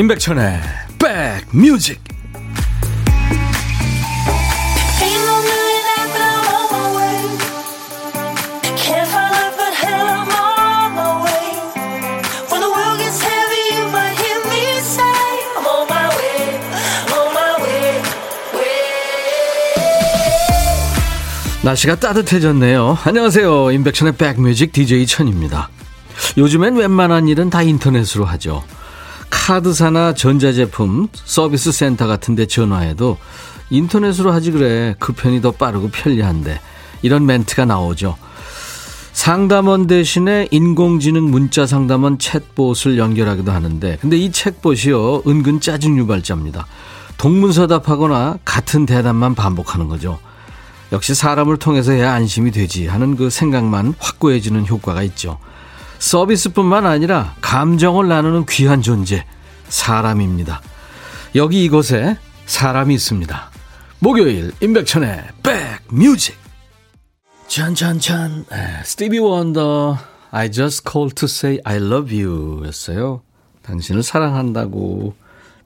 [0.00, 0.58] 임백천의
[1.52, 2.00] 백뮤직
[21.62, 22.96] 날씨가 따뜻해졌네요.
[23.04, 23.70] 안녕하세요.
[23.72, 25.68] 임백천의 백뮤직 DJ 천입니다.
[26.38, 28.64] 요즘엔 웬만한 일은 다 인터넷으로 하죠.
[29.40, 33.16] 카드사나 전자제품 서비스 센터 같은 데 전화해도
[33.70, 34.94] 인터넷으로 하지 그래.
[34.98, 36.60] 그 편이 더 빠르고 편리한데.
[37.02, 38.16] 이런 멘트가 나오죠.
[39.12, 46.66] 상담원 대신에 인공지능 문자 상담원 챗봇을 연결하기도 하는데 근데 이 챗봇이요 은근 짜증 유발자입니다.
[47.16, 50.18] 동문서답하거나 같은 대답만 반복하는 거죠.
[50.92, 55.38] 역시 사람을 통해서 해야 안심이 되지 하는 그 생각만 확고해지는 효과가 있죠.
[56.00, 59.24] 서비스뿐만 아니라 감정을 나누는 귀한 존재,
[59.68, 60.62] 사람입니다.
[61.36, 63.50] 여기 이곳에 사람이 있습니다.
[64.00, 65.22] 목요일 임백천의
[65.90, 66.36] 백뮤직
[67.46, 68.46] 찬찬찬
[68.84, 69.98] 스티비 원더
[70.30, 73.22] I just called to say I love you 였어요.
[73.62, 75.14] 당신을 사랑한다고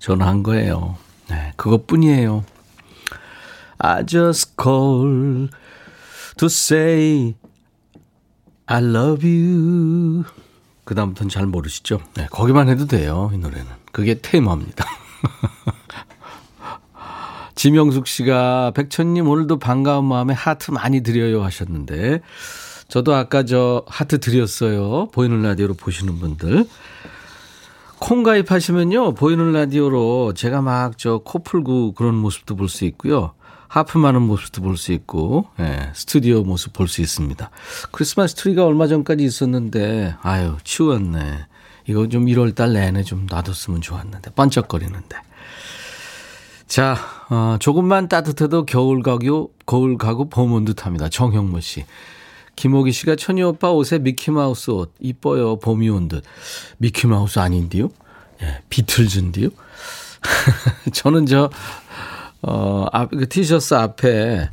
[0.00, 0.96] 전화한 거예요.
[1.28, 2.44] 네, 그것뿐이에요.
[3.78, 5.54] I just called
[6.36, 7.34] to say
[8.66, 10.24] I love you.
[10.84, 12.00] 그 다음부터는 잘 모르시죠?
[12.14, 13.66] 네, 거기만 해도 돼요, 이 노래는.
[13.92, 14.84] 그게 테마입니다.
[17.54, 22.20] 지명숙 씨가 백천님 오늘도 반가운 마음에 하트 많이 드려요 하셨는데
[22.88, 25.08] 저도 아까 저 하트 드렸어요.
[25.12, 26.66] 보이는 라디오로 보시는 분들.
[28.00, 29.14] 콩 가입하시면요.
[29.14, 33.32] 보이는 라디오로 제가 막 저 코 풀고 그런 모습도 볼 수 있고요.
[33.74, 37.50] 하품하는 모습도 볼 수 있고 예, 스튜디오 모습 볼 수 있습니다.
[37.90, 41.46] 크리스마스 트리가 얼마 전까지 있었는데 아유 치웠네.
[41.88, 45.16] 이거 좀 1월 달 내내 좀 놔뒀으면 좋았는데 반짝거리는데.
[46.66, 46.96] 자,
[47.30, 51.08] 어, 조금만 따뜻해도 겨울 가고 겨울 가고 봄온 듯합니다.
[51.08, 51.84] 정형모 씨.
[52.56, 55.58] 김호기 씨가 천이 오빠 옷에 미키마우스 옷 이뻐요.
[55.58, 56.22] 봄이 온 듯.
[56.78, 57.88] 미키마우스 아닌데요?
[58.42, 59.48] 예, 비틀즈인데요?
[60.92, 61.50] 저는 저
[62.46, 64.50] 어, 앞, 그 티셔츠 앞에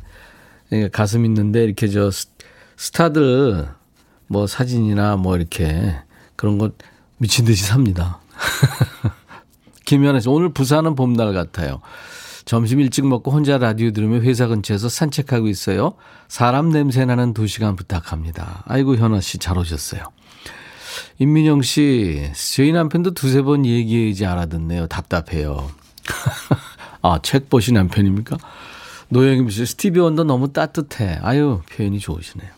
[0.92, 2.10] 가슴 있는데 이렇게 저
[2.76, 3.68] 스타들
[4.28, 5.94] 뭐 사진이나 뭐 이렇게
[6.36, 6.70] 그런 거
[7.18, 8.20] 미친 듯이 삽니다.
[9.84, 11.82] 김현아 씨, 오늘 부산은 봄날 같아요.
[12.46, 15.94] 점심 일찍 먹고 혼자 라디오 들으며 회사 근처에서 산책하고 있어요.
[16.28, 18.64] 사람 냄새 나는 두 시간 부탁합니다.
[18.66, 20.02] 아이고, 현아 씨, 잘 오셨어요.
[21.18, 24.86] 임민영 씨, 저희 남편도 두세 번 얘기하지 알아듣네요.
[24.86, 25.70] 답답해요.
[27.02, 28.38] 아, 책 보신 남편입니까?
[29.08, 31.18] 노영임 씨, 스티비 원더 너무 따뜻해.
[31.22, 32.48] 아유, 표현이 좋으시네요.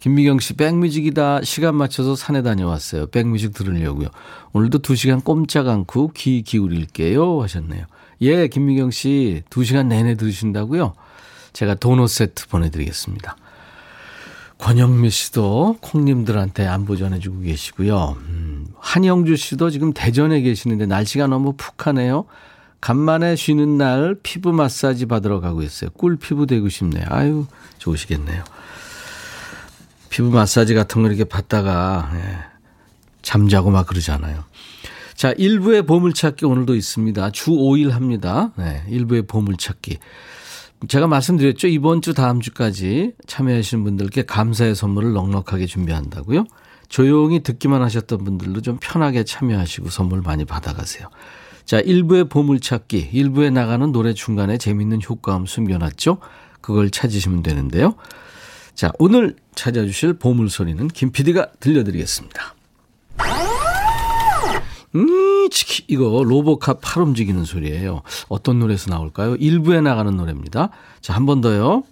[0.00, 1.42] 김미경 씨, 백뮤직이다.
[1.44, 3.06] 시간 맞춰서 산에 다녀왔어요.
[3.06, 4.08] 백뮤직 들으려고요.
[4.52, 7.40] 오늘도 두 시간 꼼짝 않고 귀 기울일게요.
[7.42, 7.86] 하셨네요.
[8.22, 10.94] 예, 김미경 씨, 두 시간 내내 들으신다고요?
[11.52, 13.36] 제가 도넛 세트 보내드리겠습니다.
[14.58, 18.16] 권영미 씨도 콩님들한테 안부 전해주고 계시고요.
[18.28, 22.26] 음, 한영주 씨도 지금 대전에 계시는데 날씨가 너무 푹하네요.
[22.82, 25.90] 간만에 쉬는 날 피부 마사지 받으러 가고 있어요.
[25.90, 27.04] 꿀 피부 되고 싶네요.
[27.08, 27.46] 아유,
[27.78, 28.42] 좋으시겠네요.
[30.10, 32.38] 피부 마사지 같은 거 이렇게 받다가, 예,
[33.22, 34.44] 잠자고 막 그러잖아요.
[35.14, 37.30] 자, 일부의 보물찾기 오늘도 있습니다.
[37.30, 38.50] 주 5일 합니다.
[38.56, 39.98] 네, 일부의 보물찾기.
[40.88, 41.68] 제가 말씀드렸죠.
[41.68, 46.46] 이번 주 다음 주까지 참여하시는 분들께 감사의 선물을 넉넉하게 준비한다고요.
[46.88, 51.08] 조용히 듣기만 하셨던 분들도 좀 편하게 참여하시고 선물 많이 받아가세요.
[51.64, 56.18] 자, 일부의 보물찾기, 일부에 나가는 노래 중간에 재밌는 효과음 숨겨놨죠?
[56.60, 57.94] 그걸 찾으시면 되는데요.
[58.74, 62.54] 자, 오늘 찾아주실 보물소리는 김 PD가 들려드리겠습니다.
[64.94, 65.48] 음,
[65.88, 68.02] 이거 로보캅 팔 움직이는 소리예요.
[68.28, 69.36] 어떤 노래에서 나올까요?
[69.36, 70.68] 일부에 나가는 노래입니다.
[71.00, 71.84] 자, 한 번 더요.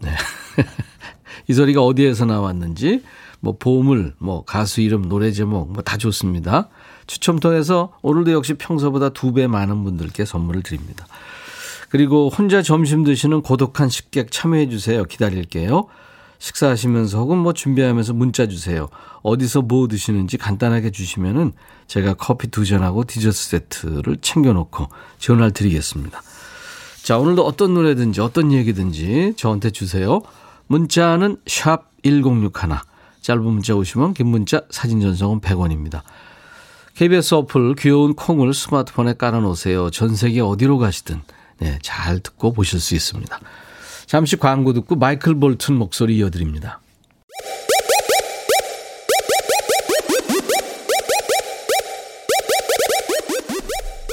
[0.00, 0.10] 네.
[1.48, 3.02] 이 소리가 어디에서 나왔는지,
[3.40, 6.68] 뭐, 보물, 뭐, 가수 이름, 노래 제목, 뭐, 다 좋습니다.
[7.06, 11.06] 추첨 통해서 오늘도 역시 평소보다 두 배 많은 분들께 선물을 드립니다.
[11.88, 15.04] 그리고 혼자 점심 드시는 고독한 식객 참여해 주세요.
[15.04, 15.86] 기다릴게요.
[16.38, 18.88] 식사하시면서 혹은 뭐 준비하면서 문자 주세요.
[19.22, 21.52] 어디서 뭐 드시는지 간단하게 주시면은
[21.86, 26.22] 제가 커피 두 잔하고 디저트 세트를 챙겨놓고 전화를 드리겠습니다.
[27.02, 30.20] 자, 오늘도 어떤 노래든지 어떤 얘기든지 저한테 주세요.
[30.66, 32.50] 문자는 샵 1061.
[33.20, 36.02] 짧은 문자 오시면 긴 문자 사진 전송은 100원입니다.
[36.96, 39.90] KBS 어플 귀여운 콩을 스마트폰에 깔아놓으세요.
[39.90, 41.22] 전 세계 어디로 가시든
[41.58, 43.40] 네, 잘 듣고 보실 수 있습니다.
[44.06, 46.80] 잠시 광고 듣고 마이클 볼튼 목소리 이어드립니다.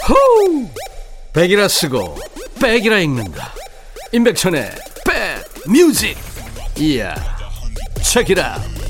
[0.10, 0.68] 호우!
[1.34, 2.18] 백이라 쓰고
[2.60, 3.54] Back이라 읽는다.
[4.12, 4.72] 임백천의
[5.06, 6.18] 백 뮤직.
[6.78, 7.14] 이야.
[8.02, 8.81] 책이라.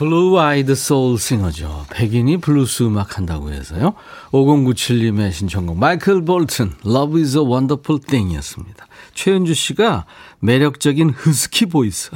[0.00, 1.84] Blue-eyed soul singer죠.
[1.90, 3.92] 백인이 블루스 음악 한다고 해서요.
[4.30, 8.86] 5097님의 신청곡 마이클 볼튼 Love is a wonderful thing 이었습니다.
[9.12, 10.06] 최은주 씨가
[10.38, 12.10] 매력적인 허스키 voice.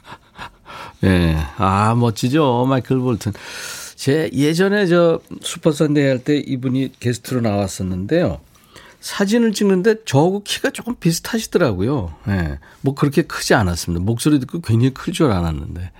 [1.04, 1.08] 예.
[1.08, 1.36] 네.
[1.58, 2.64] 아, 멋지죠.
[2.66, 3.34] 마이클 볼튼.
[3.94, 8.40] 제 예전에 저 슈퍼선데이 할 때 이분이 게스트로 나왔었는데요.
[9.00, 12.14] 사진을 찍는데 저하고 키가 조금 비슷하시더라고요.
[12.28, 12.32] 예.
[12.32, 12.58] 네.
[12.80, 14.02] 뭐 그렇게 크지 않았습니다.
[14.02, 15.90] 목소리 듣고 굉장히 클 줄 알았는데.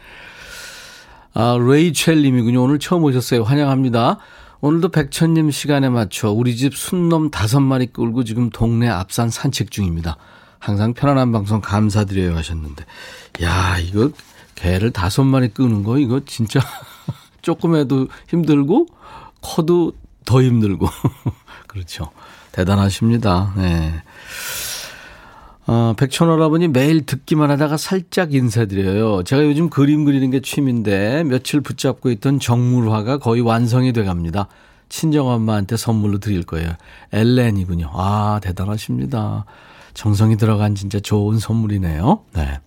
[1.41, 2.61] 아, 레이첼 님이군요.
[2.61, 3.45] 오늘 처음 오셨어요.
[3.45, 4.19] 환영합니다.
[4.61, 10.17] 오늘도 백천님 시간에 맞춰 우리 집 숫놈 다섯 마리 끌고 지금 동네 앞산 산책 중입니다.
[10.59, 12.85] 항상 편안한 방송 감사드려요 하셨는데.
[13.43, 14.11] 야, 이거
[14.57, 16.59] 개를 다섯 마리 끄는 거 이거 진짜
[17.41, 18.89] 조금 해도 힘들고
[19.41, 19.93] 커도
[20.25, 20.89] 더 힘들고.
[21.69, 22.11] 그렇죠.
[22.51, 23.55] 대단하십니다.
[23.57, 24.03] 네.
[25.71, 29.23] 어, 백천오라버니 매일 듣기만 하다가 살짝 인사드려요.
[29.25, 34.49] 제가 요즘 그림 그리는 게 취미인데 며칠 붙잡고 있던 정물화가 거의 완성이 돼 갑니다.
[34.89, 36.71] 친정엄마한테 선물로 드릴 거예요.
[37.13, 37.91] 엘렌이군요.
[37.93, 39.45] 아, 대단하십니다.
[39.93, 42.21] 정성이 들어간 진짜 좋은 선물이네요.
[42.35, 42.61] 네.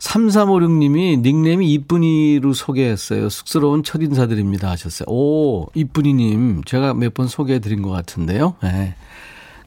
[0.00, 3.30] 3356님이 닉네임이 이쁜이로 소개했어요.
[3.30, 5.06] 쑥스러운 첫 인사드립니다 하셨어요.
[5.08, 6.64] 오, 이쁜이님.
[6.64, 8.56] 제가 몇 번 소개해 드린 것 같은데요.
[8.62, 8.94] 네.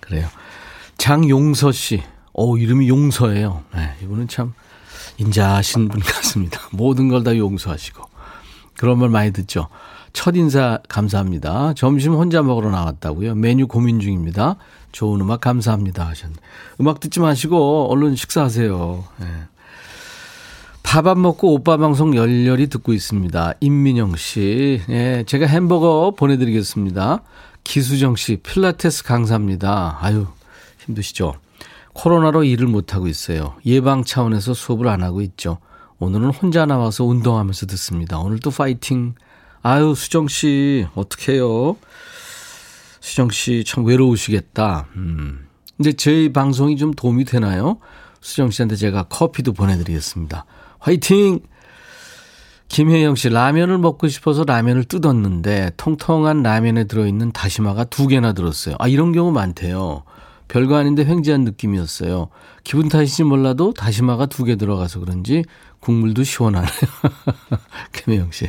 [0.01, 0.28] 그래요.
[1.00, 2.04] 장용서 씨.
[2.38, 3.63] 오, 이름이 용서예요.
[3.74, 4.54] 네, 이분은 참
[5.18, 6.60] 인자하신 분 같습니다.
[6.72, 8.04] 모든 걸 다 용서하시고.
[8.78, 9.68] 그런 말 많이 듣죠.
[10.13, 11.74] 첫 인사 감사합니다.
[11.74, 13.34] 점심 혼자 먹으러 나왔다고요.
[13.36, 14.56] 메뉴 고민 중입니다.
[14.92, 16.42] 좋은 음악 감사합니다 하셨는데.
[16.80, 19.04] 음악 듣지 마시고 얼른 식사하세요.
[19.18, 19.28] 네.
[20.84, 23.54] 밥안 먹고 오빠 방송 열렬히 듣고 있습니다.
[23.60, 24.81] 임민영 씨.
[24.89, 27.22] 예, 제가 햄버거 보내드리겠습니다.
[27.63, 29.98] 기수정 씨, 필라테스 강사입니다.
[30.00, 30.28] 아유,
[30.86, 31.34] 힘드시죠?
[31.97, 33.55] 코로나로 일을 못하고 있어요.
[33.65, 35.57] 예방 차원에서 수업을 안 하고 있죠.
[35.99, 38.19] 오늘은 혼자 나와서 운동하면서 듣습니다.
[38.19, 39.15] 오늘도 파이팅.
[39.63, 41.75] 아유, 수정씨, 어떡해요.
[42.99, 44.85] 수정씨 참 외로우시겠다.
[44.95, 45.47] 음.
[45.75, 47.79] 근데 저희 방송이 좀 도움이 되나요?
[48.21, 50.45] 수정씨한테 제가 커피도 보내드리겠습니다.
[50.79, 51.39] 화이팅!
[52.67, 58.75] 김혜영 씨, 라면을 먹고 싶어서 라면을 뜯었는데 통통한 라면에 들어있는 다시마가 두 개나 들었어요.
[58.77, 60.03] 아, 이런 경우 많대요.
[60.47, 62.29] 별거 아닌데 횡재한 느낌이었어요.
[62.63, 65.44] 기분 탓인지 몰라도 다시마가 두 개 들어가서 그런지
[65.79, 66.69] 국물도 시원하네요.
[67.94, 68.47] 김혜영 씨.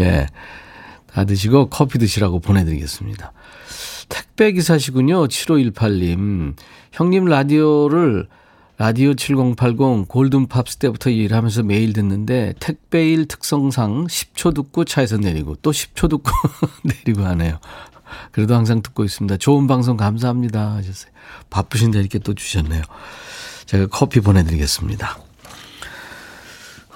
[0.00, 0.26] 예.
[1.06, 3.32] 다 드시고 커피 드시라고 보내드리겠습니다.
[4.08, 5.26] 택배 기사시군요.
[5.28, 6.54] 7518님.
[6.92, 8.28] 형님 라디오를
[8.76, 16.10] 라디오 7080 골든팝스 때부터 일하면서 매일 듣는데 택배일 특성상 10초 듣고 차에서 내리고 또 10초
[16.10, 16.30] 듣고
[17.06, 17.58] 내리고 하네요.
[18.32, 19.36] 그래도 항상 듣고 있습니다.
[19.38, 21.12] 좋은 방송 감사합니다 하셨어요.
[21.50, 22.82] 바쁘신데 이렇게 또 주셨네요.
[23.66, 25.18] 제가 커피 보내드리겠습니다.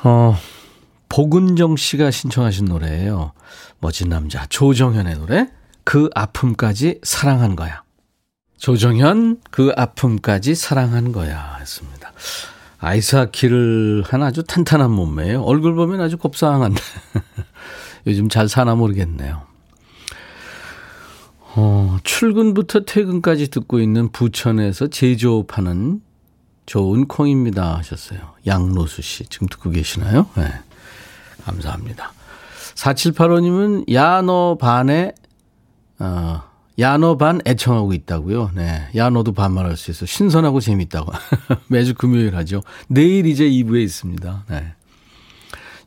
[0.04, 0.36] 어,
[1.08, 3.32] 복은정 씨가 신청하신 노래예요.
[3.80, 5.48] 멋진 남자 조정현의 노래
[5.84, 7.82] 그 아픔까지 사랑한 거야.
[8.58, 12.12] 조정현 그 아픔까지 사랑한 거야 했습니다.
[12.78, 15.42] 아이스하키를 한 아주 탄탄한 몸매예요.
[15.42, 16.80] 얼굴 보면 아주 곱상한데
[18.06, 19.47] 요즘 잘 사나 모르겠네요.
[21.60, 26.00] 어, 출근부터 퇴근까지 듣고 있는 부천에서 제조업하는
[26.66, 28.20] 좋은 콩입니다 하셨어요.
[28.46, 30.28] 양로수 씨 지금 듣고 계시나요?
[30.36, 30.52] 네.
[31.42, 32.12] 감사합니다.
[32.76, 35.14] 4785님은 야너 반에
[35.98, 36.42] 어,
[36.78, 38.52] 야너 반 애청하고 있다고요.
[38.54, 38.88] 네.
[38.94, 40.06] 야너도 반말할 수 있어.
[40.06, 41.10] 신선하고 재밌다고.
[41.66, 42.60] 매주 금요일 하죠.
[42.86, 44.44] 내일 이제 2부에 있습니다.
[44.48, 44.74] 네.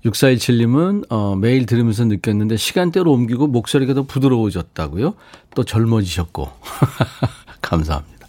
[0.05, 5.13] 6417님은 어, 매일 들으면서 느꼈는데 시간대로 옮기고 목소리가 더 부드러워졌다고요.
[5.55, 6.49] 또 젊어지셨고.
[7.61, 8.27] 감사합니다.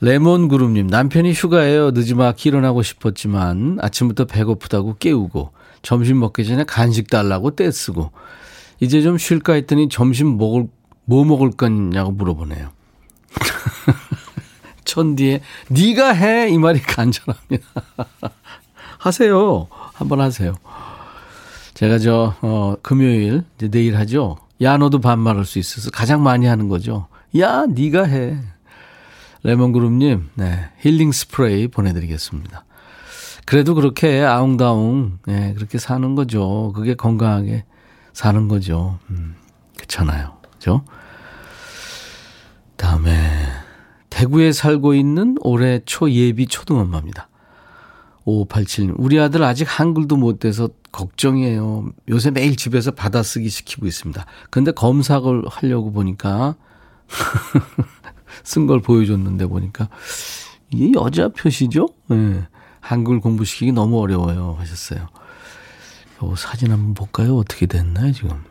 [0.00, 1.92] 레몬그룹님, 남편이 휴가에요.
[1.92, 5.52] 늦지막 일어나고 싶었지만 아침부터 배고프다고 깨우고
[5.82, 8.10] 점심 먹기 전에 간식 달라고 떼쓰고
[8.80, 10.66] 이제 좀 쉴까 했더니 점심 먹을
[11.04, 12.70] 뭐 먹을 거냐고 물어보네요.
[14.84, 17.64] 천디에 네가 해 이 말이 간절합니다.
[18.98, 19.68] 하세요.
[20.02, 20.54] 한번 하세요.
[21.74, 24.36] 제가 저, 어, 금요일, 이제 내일 하죠.
[24.60, 27.08] 야, 너도 반말할 수 있어서 가장 많이 하는 거죠.
[27.38, 28.36] 야, 네가 해.
[29.42, 32.64] 레몬그룹님, 네, 힐링 스프레이 보내드리겠습니다.
[33.44, 36.72] 그래도 그렇게 아웅다웅, 네, 그렇게 사는 거죠.
[36.76, 37.64] 그게 건강하게
[38.12, 38.98] 사는 거죠.
[39.10, 39.34] 음,
[39.76, 40.36] 그렇잖아요.
[40.52, 40.84] 그죠?
[42.76, 43.12] 다음에,
[44.10, 47.28] 대구에 살고 있는 올해 초 예비 초등엄마입니다.
[48.26, 51.90] 5587님, 우리 아들 아직 한글도 못 돼서 걱정이에요.
[52.08, 54.24] 요새 매일 집에서 받아쓰기 시키고 있습니다.
[54.50, 56.54] 근데 검사를 하려고 보니까,
[58.44, 59.88] 쓴 걸 보여줬는데 보니까,
[60.70, 61.88] 이게 여자 표시죠?
[62.10, 62.14] 예.
[62.14, 62.48] 네.
[62.80, 64.56] 한글 공부시키기 너무 어려워요.
[64.58, 65.06] 하셨어요.
[66.24, 67.36] 요 사진 한번 볼까요?
[67.36, 68.42] 어떻게 됐나요, 지금?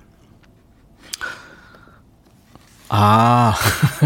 [2.89, 3.53] 아,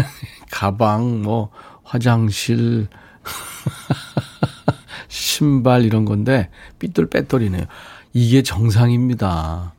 [0.50, 1.50] 가방, 뭐,
[1.84, 2.88] 화장실,
[5.36, 7.64] 신발 이런 건데 삐뚤빼뚤이네요.
[8.14, 9.74] 이게 정상입니다.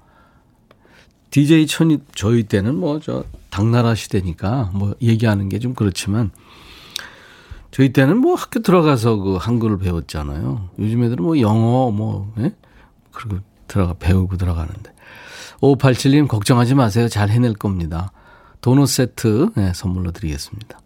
[1.31, 6.29] DJ 천이 저희 때는 뭐 저 당나라 시대니까 뭐 얘기하는 게 좀 그렇지만
[7.71, 10.69] 저희 때는 뭐 학교 들어가서 그 한글을 배웠잖아요.
[10.79, 12.53] 요즘 애들은 뭐 영어 뭐 예?
[13.11, 14.93] 그리고 들어가 배우고 들어가는데
[15.61, 17.07] 5587님 걱정하지 마세요.
[17.09, 18.11] 잘 해낼 겁니다.
[18.61, 20.79] 도넛 세트 네, 선물로 드리겠습니다.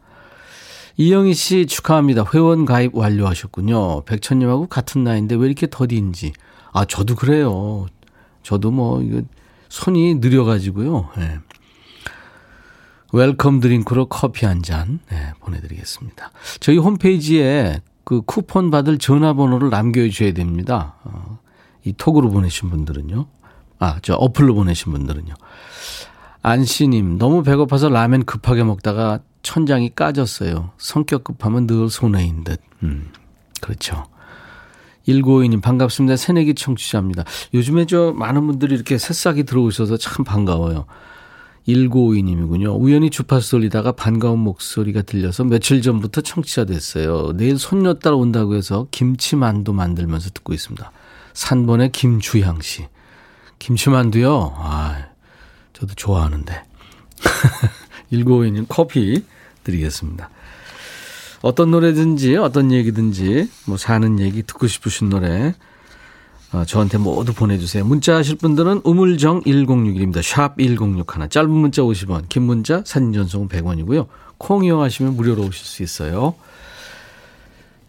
[1.02, 2.26] 이영희 씨 축하합니다.
[2.32, 4.04] 회원 가입 완료하셨군요.
[4.06, 6.34] 백천님하고 같은 나이인데 왜 이렇게 더디인지.
[6.74, 7.88] 아, 저도 그래요.
[8.44, 9.24] 저도 뭐, 이거,
[9.68, 11.10] 손이 느려가지고요.
[11.18, 11.40] 네.
[13.14, 16.32] welcome drink로 커피 한 잔, 네, 보내드리겠습니다.
[16.60, 20.98] 저희 홈페이지에 그 쿠폰 받을 전화번호를 남겨주셔야 됩니다.
[21.04, 21.40] 어,
[21.84, 23.26] 이 톡으로 보내신 분들은요.
[23.80, 25.34] 아, 저 어플로 보내신 분들은요.
[26.44, 30.72] 안씨님, 너무 배고파서 라면 급하게 먹다가 천장이 까졌어요.
[30.78, 32.62] 성격 급하면 늘 손해인 듯.
[32.84, 33.12] 음,
[33.62, 34.06] 그렇죠.
[35.08, 36.16] 1952님 반갑습니다.
[36.16, 37.24] 새내기 청취자입니다.
[37.54, 40.86] 요즘에 저 많은 분들이 이렇게 새싹이 들어오셔서 참 반가워요.
[41.68, 42.80] 1952님이군요.
[42.80, 47.34] 우연히 주파수 돌리다가 반가운 목소리가 들려서 며칠 전부터 청취자 됐어요.
[47.36, 50.92] 내일 손녀딸 온다고 해서 김치만두 만들면서 듣고 있습니다.
[51.34, 52.88] 산본의 김주향 씨.
[53.60, 54.56] 김치만두요?
[54.58, 55.06] 아,
[55.74, 56.64] 저도 좋아하는데.
[58.12, 59.24] 1952님 커피
[59.64, 60.30] 드리겠습니다.
[61.42, 65.56] 어떤 노래든지 어떤 얘기든지 뭐 사는 얘기 듣고 싶으신 노래
[66.54, 67.86] 어, 저한테 모두 보내주세요.
[67.86, 70.22] 문자 하실 분들은 우물정 1061입니다.
[70.22, 71.30] 샵 1061.
[71.30, 74.08] 짧은 문자 50원, 긴 문자 사진 전송 100원이고요.
[74.38, 76.36] 콩 이용하시면 무료로 오실 수 있어요.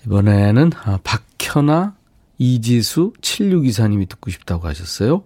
[0.06, 1.94] 이번에는 아, 박현아,
[2.38, 5.22] 이지수, 7624님이 듣고 싶다고 하셨어요.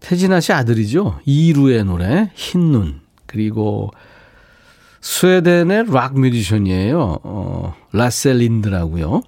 [0.00, 1.20] 태진아 씨 아들이죠.
[1.24, 3.01] 이루의 노래 흰눈
[3.32, 3.90] 그리고
[5.00, 7.18] 스웨덴의 락 뮤지션이에요.
[7.24, 9.22] 어, 라셀 린드라고요.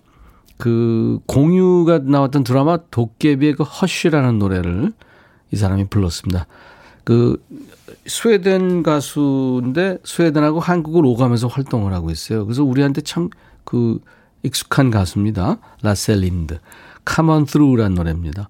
[0.56, 4.92] 그 공유가 나왔던 드라마 도깨비의 그 허쉬라는 노래를
[5.50, 6.46] 이 사람이 불렀습니다.
[7.02, 7.42] 그
[8.06, 12.44] 스웨덴 가수인데 스웨덴하고 한국을 오가면서 활동을 하고 있어요.
[12.44, 13.30] 그래서 우리한테 참
[13.64, 13.98] 그
[14.42, 15.58] 익숙한 가수입니다.
[15.82, 16.58] 라셀 린드.
[17.08, 18.48] Come on through라는 노래입니다.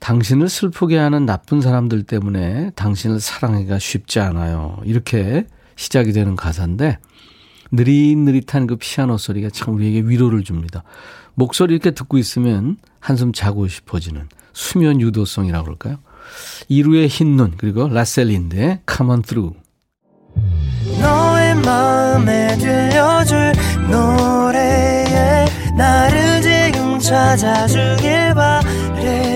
[0.00, 4.78] 당신을 슬프게 하는 나쁜 사람들 때문에 당신을 사랑하기가 쉽지 않아요.
[4.84, 6.98] 이렇게 시작이 되는 가사인데
[7.72, 10.82] 느릿느릿한 그 피아노 소리가 참 우리에게 위로를 줍니다.
[11.34, 15.98] 목소리 이렇게 듣고 있으면 한숨 자고 싶어지는 수면 유도성이라고 그럴까요?
[16.68, 19.58] 이루의 흰 눈 그리고 라셀린드의 Come on through
[21.00, 23.52] 너의 마음에 들려줄
[23.90, 25.44] 노래에
[25.76, 29.35] 나를 지금 찾아주길 바래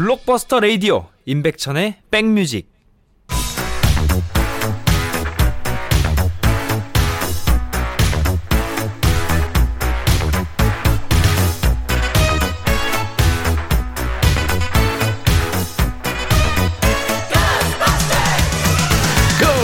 [0.00, 2.70] 블록버스터 레이디오 임백천의 백뮤직.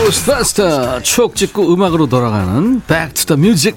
[0.05, 3.75] 고스트스터 추억 찍고 음악으로 돌아가는 Back to the Music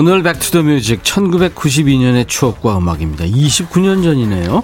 [0.00, 3.24] 오늘 Back to the Music 1992년의 추억과 음악입니다.
[3.24, 4.62] 29년 전이네요.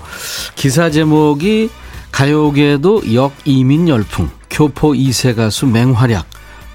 [0.54, 1.70] 기사 제목이
[2.12, 6.24] 가요계에도 역이민 열풍, 교포 2세 가수 맹활약,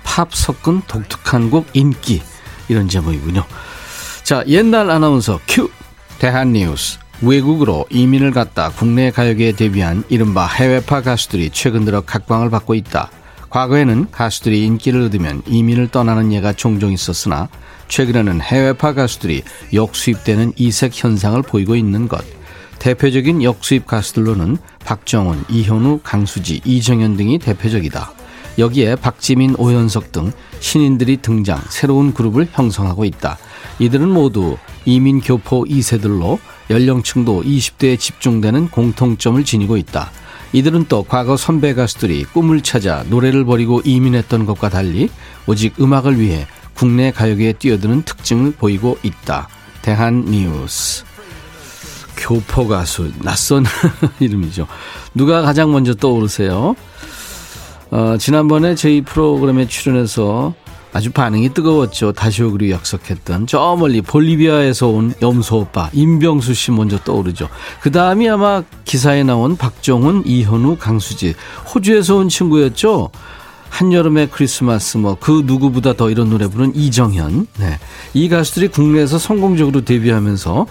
[0.04, 2.22] 팝 섞은 독특한 곡 인기
[2.68, 3.46] 이런 제목이군요.
[4.24, 5.70] 자 옛날 아나운서 큐
[6.18, 13.10] 대한뉴스 외국으로 이민을 갔다 국내 가요계에 데뷔한 이른바 해외파 가수들이 최근 들어 각광을 받고 있다.
[13.50, 17.50] 과거에는 가수들이 인기를 얻으면 이민을 떠나는 예가 종종 있었으나
[17.88, 22.24] 최근에는 해외파 가수들이 역수입되는 이색 현상을 보이고 있는 것.
[22.78, 28.14] 대표적인 역수입 가수들로는 박정훈, 이현우, 강수지, 이정현 등이 대표적이다.
[28.58, 33.38] 여기에 박지민, 오현석 등 신인들이 등장, 새로운 그룹을 형성하고 있다.
[33.80, 36.40] 이들은 모두 이민 교포 2세들로
[36.70, 40.12] 연령층도 20대에 집중되는 공통점을 지니고 있다.
[40.54, 45.10] 이들은 또 과거 선배 가수들이 꿈을 찾아 노래를 버리고 이민했던 것과 달리
[45.46, 49.48] 오직 음악을 위해 국내 가요계에 뛰어드는 특징을 보이고 있다.
[49.82, 51.04] 대한 뉴스.
[52.18, 53.66] 교포 가수 낯선
[54.20, 54.68] 이름이죠.
[55.14, 56.76] 누가 가장 먼저 떠오르세요?
[57.92, 60.54] 어, 지난번에 저희 프로그램에 출연해서
[60.92, 62.14] 아주 반응이 뜨거웠죠.
[62.14, 67.48] 다시 오기로 약속했던 저 멀리 볼리비아에서 온 염소 오빠 임병수 씨 먼저 떠오르죠.
[67.82, 71.36] 그 다음이 아마 기사에 나온 박정훈, 이현우, 강수지
[71.74, 73.12] 호주에서 온 친구였죠.
[73.70, 77.48] 한여름의 크리스마스 뭐 그 누구보다 더 이런 노래 부른 이정현.
[77.60, 77.80] 네.
[78.16, 80.66] 이 가수들이 국내에서 성공적으로 데뷔하면서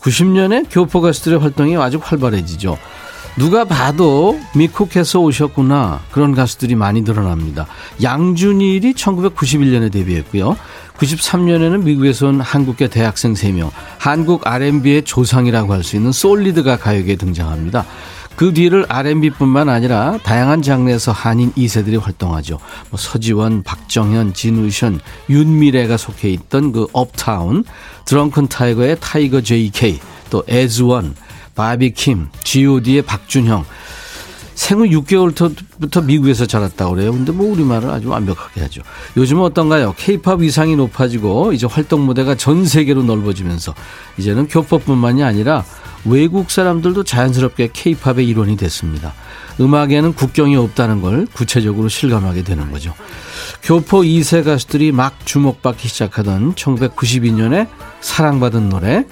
[0.00, 2.76] 90년에 교포 가수들의 활동이 아주 활발해지죠.
[3.36, 7.66] 누가 봐도 미국에서 오셨구나 그런 가수들이 많이 드러납니다.
[8.02, 10.56] 양준일이 1991년에 데뷔했고요.
[10.96, 17.84] 93년에는 미국에서 온 한국계 대학생 3명, 한국 R&B의 조상이라고 할 수 있는 솔리드가 가요계에 등장합니다.
[18.36, 22.58] 그 뒤를 R&B뿐만 아니라 다양한 장르에서 한인 2세들이 활동하죠.
[22.90, 25.00] 뭐 서지원, 박정현, 진우션,
[25.30, 27.64] 윤미래가 속해 있던 그 업타운,
[28.06, 30.00] 드렁큰 타이거의 타이거 JK,
[30.30, 31.14] 또 에즈원,
[31.56, 33.64] 바비킴, G.O.D의 박준형.
[34.54, 37.12] 생후 6개월부터 미국에서 자랐다고 그래요.
[37.12, 38.80] 근데 뭐 우리말을 아주 완벽하게 하죠.
[39.16, 39.94] 요즘은 어떤가요?
[39.98, 43.74] 케이팝 위상이 높아지고 이제 활동 무대가 전 세계로 넓어지면서
[44.16, 45.62] 이제는 교포뿐만이 아니라
[46.06, 49.12] 외국 사람들도 자연스럽게 케이팝의 일원이 됐습니다.
[49.60, 52.94] 음악에는 국경이 없다는 걸 구체적으로 실감하게 되는 거죠.
[53.62, 57.68] 교포 2세 가수들이 막 주목받기 시작하던 1992년에
[58.00, 59.04] 사랑받은 노래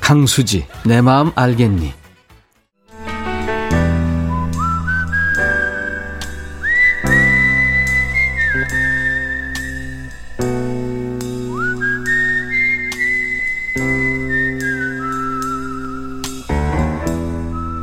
[0.00, 1.92] 강수지 내 마음 알겠니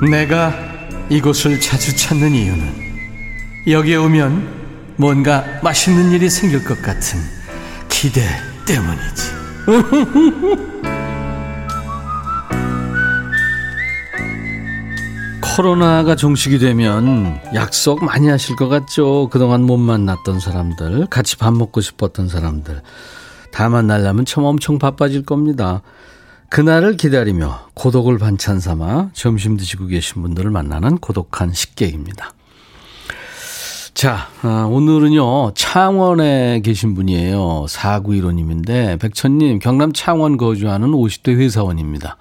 [0.10, 0.54] 내가
[1.10, 2.88] 이곳을 자주 찾는 이유는
[3.68, 7.20] 여기에 오면 뭔가 맛있는 일이 생길 것 같은
[7.90, 8.22] 기대
[8.66, 9.38] 때문이지.
[15.58, 19.28] 코로나가 종식이 되면 약속 많이 하실 것 같죠?
[19.32, 22.84] 그동안 못 만났던 사람들, 같이 밥 먹고 싶었던 사람들.
[23.52, 25.82] 다 만나려면 참 엄청 바빠질 겁니다.
[26.50, 32.34] 그날을 기다리며 고독을 반찬 삼아 점심 드시고 계신 분들을 만나는 고독한 식객입니다.
[33.96, 37.66] 자, 아, 오늘은요, 창원에 계신 분이에요.
[37.68, 42.18] 4915님인데, 백천님, 경남 창원 거주하는 50대 회사원입니다.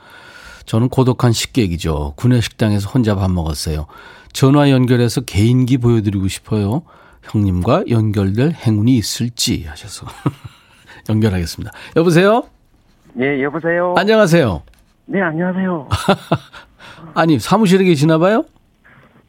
[0.66, 2.14] 저는 고독한 식객이죠.
[2.16, 3.86] 구내 식당에서 혼자 밥 먹었어요.
[4.32, 6.82] 전화 연결해서 개인기 보여드리고 싶어요.
[7.22, 10.06] 형님과 연결될 행운이 있을지 하셔서
[11.08, 11.72] 연결하겠습니다.
[11.96, 12.42] 여보세요?
[13.18, 13.94] 예, 여보세요?
[13.96, 14.62] 안녕하세요.
[15.06, 15.88] 네, 안녕하세요.
[17.14, 18.44] 아니, 사무실에 계시나 봐요?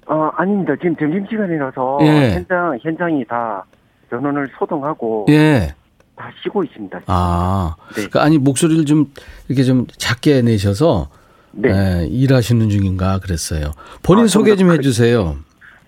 [0.08, 0.74] 어, 아닙니다.
[0.82, 2.34] 지금 점심시간이라서 예.
[2.34, 3.64] 현장, 현장이 다
[4.10, 5.74] 전원을 소동하고 예.
[6.16, 7.02] 다 쉬고 있습니다.
[7.08, 7.94] 아, 네.
[7.96, 9.12] 그러니까 아니 목소리를 좀
[9.48, 11.10] 이렇게 좀 작게 내셔서
[11.58, 11.70] 네.
[11.72, 13.72] 네, 일하시는 중인가 그랬어요.
[14.04, 15.38] 본인 아, 소개 좀 해주세요.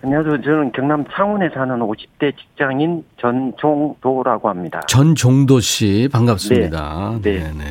[0.03, 0.41] 안녕하세요.
[0.41, 4.81] 저는 경남 창원에 사는 50대 직장인 전종도라고 합니다.
[4.87, 7.19] 전종도 씨 반갑습니다.
[7.21, 7.39] 네.
[7.39, 7.51] 네.
[7.51, 7.63] 네.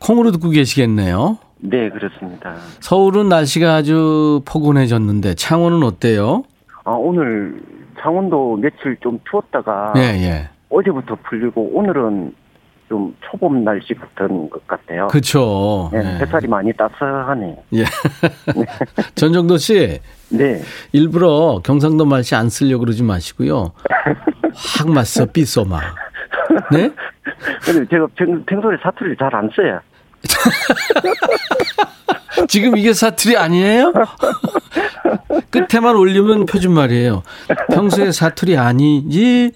[0.00, 1.38] 콩으로 듣고 계시겠네요.
[1.58, 2.54] 네, 그렇습니다.
[2.80, 6.44] 서울은 날씨가 아주 포근해졌는데 창원은 어때요?
[6.84, 7.60] 아, 오늘
[8.00, 10.48] 창원도 며칠 좀 추웠다가 예, 예.
[10.68, 12.34] 어제부터 풀리고 오늘은
[12.88, 15.06] 좀 초봄 날씨 같은 것 같아요.
[15.08, 15.88] 그렇죠.
[15.92, 16.18] 네, 네.
[16.20, 17.56] 햇살이 많이 따스하네요.
[17.74, 17.84] 예.
[19.14, 19.98] 전정도 씨.
[20.30, 20.60] 네.
[20.92, 23.72] 일부러 경상도 말씨 안 쓰려고 그러지 마시고요.
[24.78, 25.80] 확 맞서 삐쏘마.
[26.72, 26.90] 네?
[27.64, 29.80] 근데 제가 평, 평소에 사투리를 잘 안 써요.
[32.48, 33.92] 지금 이게 사투리 아니에요?
[35.50, 37.22] 끝에만 올리면 표준말이에요.
[37.72, 39.52] 평소에 사투리 아니지?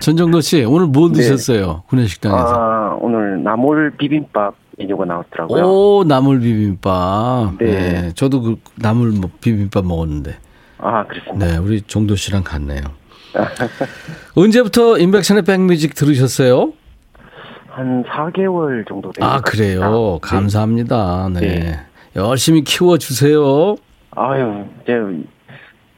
[0.00, 1.14] 전정도 씨, 오늘 뭐 네.
[1.14, 1.82] 드셨어요?
[1.88, 2.54] 구내식당에서?
[2.54, 5.64] 아, 오늘 나물 비빔밥 메뉴가 나왔더라고요.
[5.64, 7.58] 오, 나물 비빔밥.
[7.58, 7.66] 네.
[7.66, 8.12] 네.
[8.14, 10.36] 저도 그 나물 뭐 비빔밥 먹었는데.
[10.78, 11.46] 아, 그렇습니다.
[11.46, 12.80] 네, 우리 정도 씨랑 같네요.
[14.34, 16.72] 언제부터 인백션의 백뮤직 들으셨어요?
[17.68, 19.30] 한 4개월 정도 됐어요.
[19.30, 20.18] 아, 그래요?
[20.22, 20.28] 네.
[20.28, 21.30] 감사합니다.
[21.32, 21.40] 네.
[21.40, 21.80] 네.
[22.16, 23.76] 열심히 키워 주세요.
[24.10, 24.94] 아유, 이제,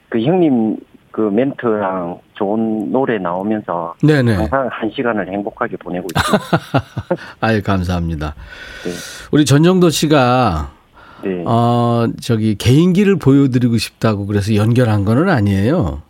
[0.08, 0.76] 그 형님
[1.10, 4.34] 그 멘트랑 좋은 노래 나오면서 네네.
[4.34, 6.48] 항상 한 시간을 행복하게 보내고 있습니다.
[7.40, 8.34] 아유 감사합니다.
[8.84, 8.90] 네.
[9.30, 10.72] 우리 전정도 씨가
[11.22, 11.42] 네.
[11.46, 16.02] 어 저기 개인기를 보여드리고 싶다고 그래서 연결한 거는 아니에요.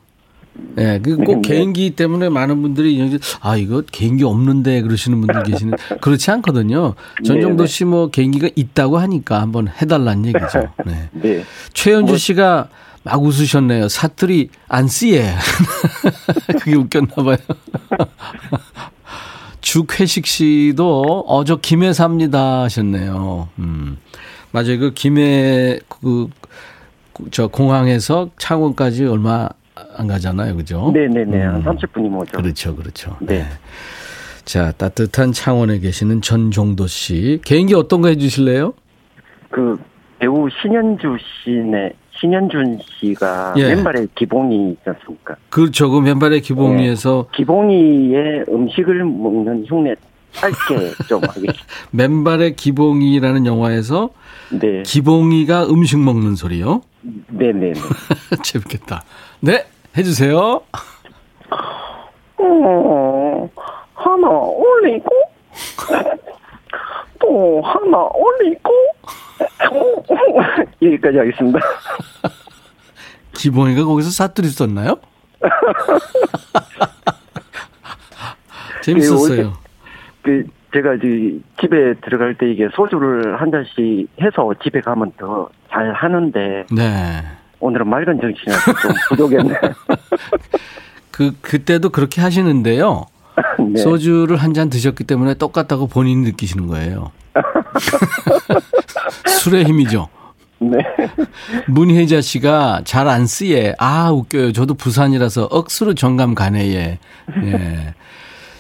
[0.79, 1.49] 예, 네, 그꼭 네.
[1.49, 6.95] 개인기 때문에 많은 분들이 아 이거 개인기 없는데 그러시는 분들 계시는 그렇지 않거든요.
[7.25, 10.69] 전정도 씨 뭐 개인기가 있다고 하니까 한번 해달라는 얘기죠.
[10.87, 11.09] 네.
[11.13, 11.45] 네.
[11.73, 12.69] 최현주 뭐 씨가
[13.05, 13.89] 막 웃으셨네요.
[13.89, 15.35] 사투리 안 쓰예.
[16.61, 17.37] 그게 웃겼나 봐요.
[19.61, 23.49] 죽회식 씨도 어저 김해 삽니다 하셨네요.
[23.59, 23.99] 음.
[24.53, 24.79] 맞아요.
[24.79, 26.29] 그 김해 그
[27.31, 29.49] 저 공항에서 창원까지 얼마
[29.97, 30.57] 안 가잖아요.
[30.57, 30.91] 그죠?
[30.93, 31.45] 네 네네.
[31.47, 31.63] 음.
[31.63, 32.33] 30분이면 오죠.
[32.39, 32.75] 그렇죠.
[32.75, 33.17] 그렇죠.
[33.21, 33.39] 네.
[33.39, 33.47] 네.
[34.45, 37.41] 자, 따뜻한 창원에 계시는 전종도 씨.
[37.45, 38.75] 개인기 어떤 거 해 주실래요?
[39.49, 39.77] 그
[40.19, 41.93] 배우 신현주 씨네
[42.25, 43.75] 신현준 씨가 예.
[43.75, 45.37] 맨발의 기봉이 있지 않습니까?
[45.51, 45.91] 그렇죠.
[45.91, 47.37] 그 맨발의 기봉이에서 네.
[47.37, 49.95] 기봉이의 음식을 먹는 흉내
[50.33, 51.53] 짧게 좀 하겠습니다.
[51.91, 54.09] 맨발의 기봉이라는 영화에서
[54.51, 54.83] 네.
[54.85, 56.81] 기봉이가 음식 먹는 소리요?
[57.29, 57.75] 네네네.
[58.43, 59.03] 재밌겠다.
[59.41, 60.63] 네, 해주세요.
[62.39, 63.51] 어,
[63.95, 65.11] 하나 올리고,
[67.21, 68.73] 또 하나 올리고,
[70.83, 71.59] 여기까지 하겠습니다.
[73.35, 74.97] 기봉이가 거기서 사투리 썼나요?
[78.83, 79.53] 재밌었어요.
[80.23, 85.93] 그, 제가 이제 집에 들어갈 때 이게 소주를 한 잔씩 해서 집에 가면 더 잘
[85.93, 86.67] 하는데.
[86.71, 87.25] 네.
[87.59, 89.55] 오늘은 맑은 정신이라서 좀 부족했네.
[91.11, 93.07] 그, 그때도 그렇게 하시는데요.
[93.59, 93.81] 네.
[93.83, 97.11] 소주를 한 잔 드셨기 때문에 똑같다고 본인이 느끼시는 거예요.
[99.27, 100.09] 술의 힘이죠.
[100.71, 100.79] 네.
[101.69, 103.75] 문혜자 씨가 잘 안 쓰예.
[103.79, 104.53] 아, 웃겨요.
[104.53, 106.99] 저도 부산이라서 억수로 정감 가네예.
[107.45, 107.95] 예.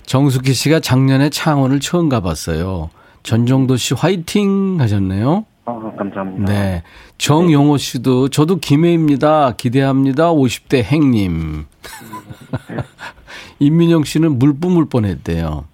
[0.07, 2.91] 정숙희 씨가 작년에 창원을 처음 가봤어요.
[3.23, 5.47] 전정도 씨 화이팅 하셨네요.
[5.67, 6.53] 아, 감사합니다.
[6.53, 6.83] 네.
[7.17, 9.53] 정용호 씨도 저도 김해입니다.
[9.57, 10.31] 기대합니다.
[10.33, 11.65] 50대 행님.
[13.61, 15.65] 임민영 씨는 물 뿜을 뻔했대요.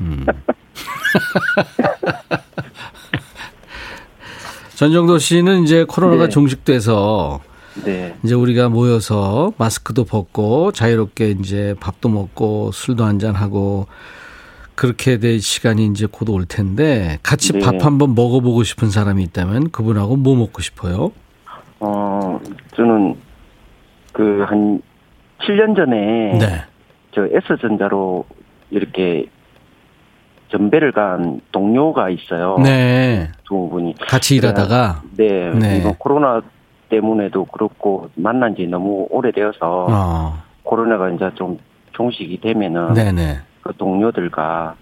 [0.00, 0.26] 음.
[4.74, 6.28] 전정도 씨는 이제 코로나가 네.
[6.30, 7.40] 종식돼서
[7.84, 8.14] 네.
[8.24, 13.86] 이제 우리가 모여서 마스크도 벗고 자유롭게 이제 밥도 먹고 술도 한잔 하고
[14.74, 17.60] 그렇게 될 시간이 이제 곧 올 텐데 같이 네.
[17.60, 21.12] 밥 한번 먹어보고 싶은 사람이 있다면 그분하고 뭐 먹고 싶어요?
[21.80, 22.40] 어
[22.76, 23.16] 저는
[24.12, 24.80] 그 한
[25.40, 26.62] 7년 전에 네.
[27.14, 28.24] 저 S전자로
[28.70, 29.26] 이렇게
[30.50, 32.58] 전배를 간 동료가 있어요.
[32.58, 33.30] 네.
[33.44, 35.50] 두 분이 같이 일하다가 네.
[35.50, 35.78] 네.
[35.78, 36.42] 이거 코로나
[36.88, 40.42] 때문에도 그렇고 만난 지 너무 오래되어서 어.
[40.62, 41.58] 코로나가 이제 좀
[41.92, 43.38] 종식이 되면은 네네.
[43.62, 44.76] 그 동료들과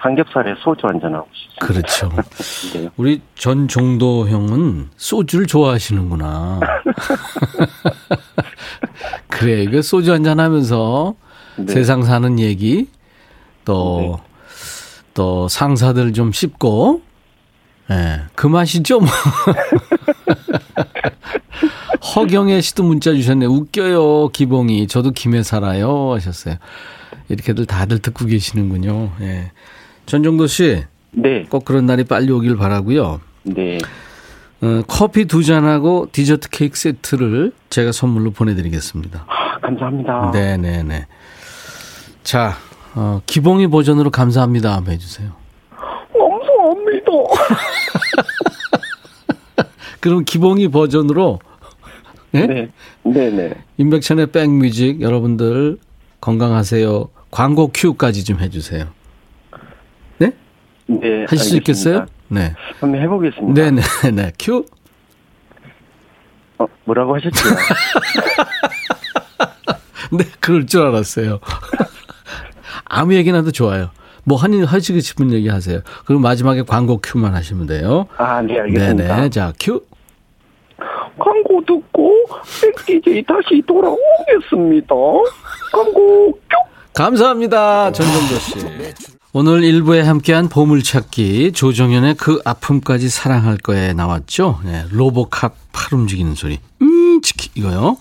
[0.00, 1.66] 삼겹살에 소주 한잔 하고 싶습니다.
[1.66, 2.10] 그렇죠.
[2.78, 2.88] 네.
[2.96, 6.60] 우리 전 종도 형은 소주를 좋아하시는구나.
[9.28, 11.14] 그래, 이거 소주 한잔 하면서
[11.56, 11.66] 네.
[11.66, 12.88] 세상 사는 얘기
[13.64, 14.16] 또, 네.
[15.16, 17.00] 또 상사들 좀 씹고,
[17.90, 19.08] 예, 네, 그 맛이죠, 뭐.
[22.14, 23.46] 허경혜 씨도 문자 주셨네.
[23.46, 24.86] 웃겨요, 기봉이.
[24.86, 26.12] 저도 김해 살아요.
[26.12, 26.56] 하셨어요.
[27.30, 29.12] 이렇게들 다들 듣고 계시는군요.
[29.22, 29.52] 예.
[30.04, 30.84] 전정도 씨.
[31.12, 31.44] 네.
[31.44, 33.22] 꼭 그런 날이 빨리 오길 바라고요.
[33.44, 33.78] 네.
[34.60, 39.24] 어, 커피 두 잔하고 디저트 케이크 세트를 제가 선물로 보내드리겠습니다.
[39.26, 40.30] 아, 감사합니다.
[40.34, 41.06] 네네네.
[42.22, 42.56] 자,
[42.96, 45.30] 어, 기봉이 버전으로 감사합니다 한번 해주세요.
[46.12, 47.12] 감사합니다.
[50.00, 51.38] 그럼 기봉이 버전으로
[52.30, 52.46] 네?
[52.46, 52.70] 네.
[53.02, 53.54] 네 네.
[53.76, 55.76] 임백천의 백뮤직 여러분들
[56.22, 57.10] 건강하세요.
[57.30, 58.86] 광고 큐까지 좀 해주세요.
[60.18, 60.32] 네?
[60.86, 61.26] 네.
[61.28, 62.06] 하실 수 있겠어요?
[62.28, 62.54] 네.
[62.80, 63.52] 한번 해보겠습니다.
[63.62, 63.82] 네네.
[64.14, 64.32] 네.
[64.38, 64.64] 큐.
[66.58, 67.44] 어, 뭐라고 하셨죠?
[70.16, 71.40] 네, 그럴 줄 알았어요.
[72.84, 73.90] 아무 얘기나 도 좋아요.
[74.24, 75.80] 뭐 하니 하시고 싶은 얘기 하세요.
[76.04, 78.06] 그럼 마지막에 광고 큐만 하시면 돼요.
[78.16, 79.16] 아, 네, 알겠습니다.
[79.16, 79.30] 네네.
[79.30, 79.80] 자, 큐.
[81.18, 82.12] 광고 듣고
[82.60, 84.94] 백디제이 다시 돌아오겠습니다.
[85.72, 86.40] 광고 큐.
[86.92, 87.92] 감사합니다.
[87.92, 88.54] 전정조 씨.
[89.32, 94.60] 오늘 일부에 함께한 보물찾기 조정현의 그 아픔까지 사랑할 거에 나왔죠.
[94.64, 96.58] 네, 로보캅 팔 움직이는 소리.
[96.80, 97.98] 음, 치키 이거요.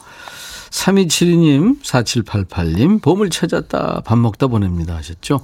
[0.75, 4.01] 3272님, 4788님, 보물 찾았다.
[4.05, 4.95] 밥 먹다 보냅니다.
[4.97, 5.39] 하셨죠.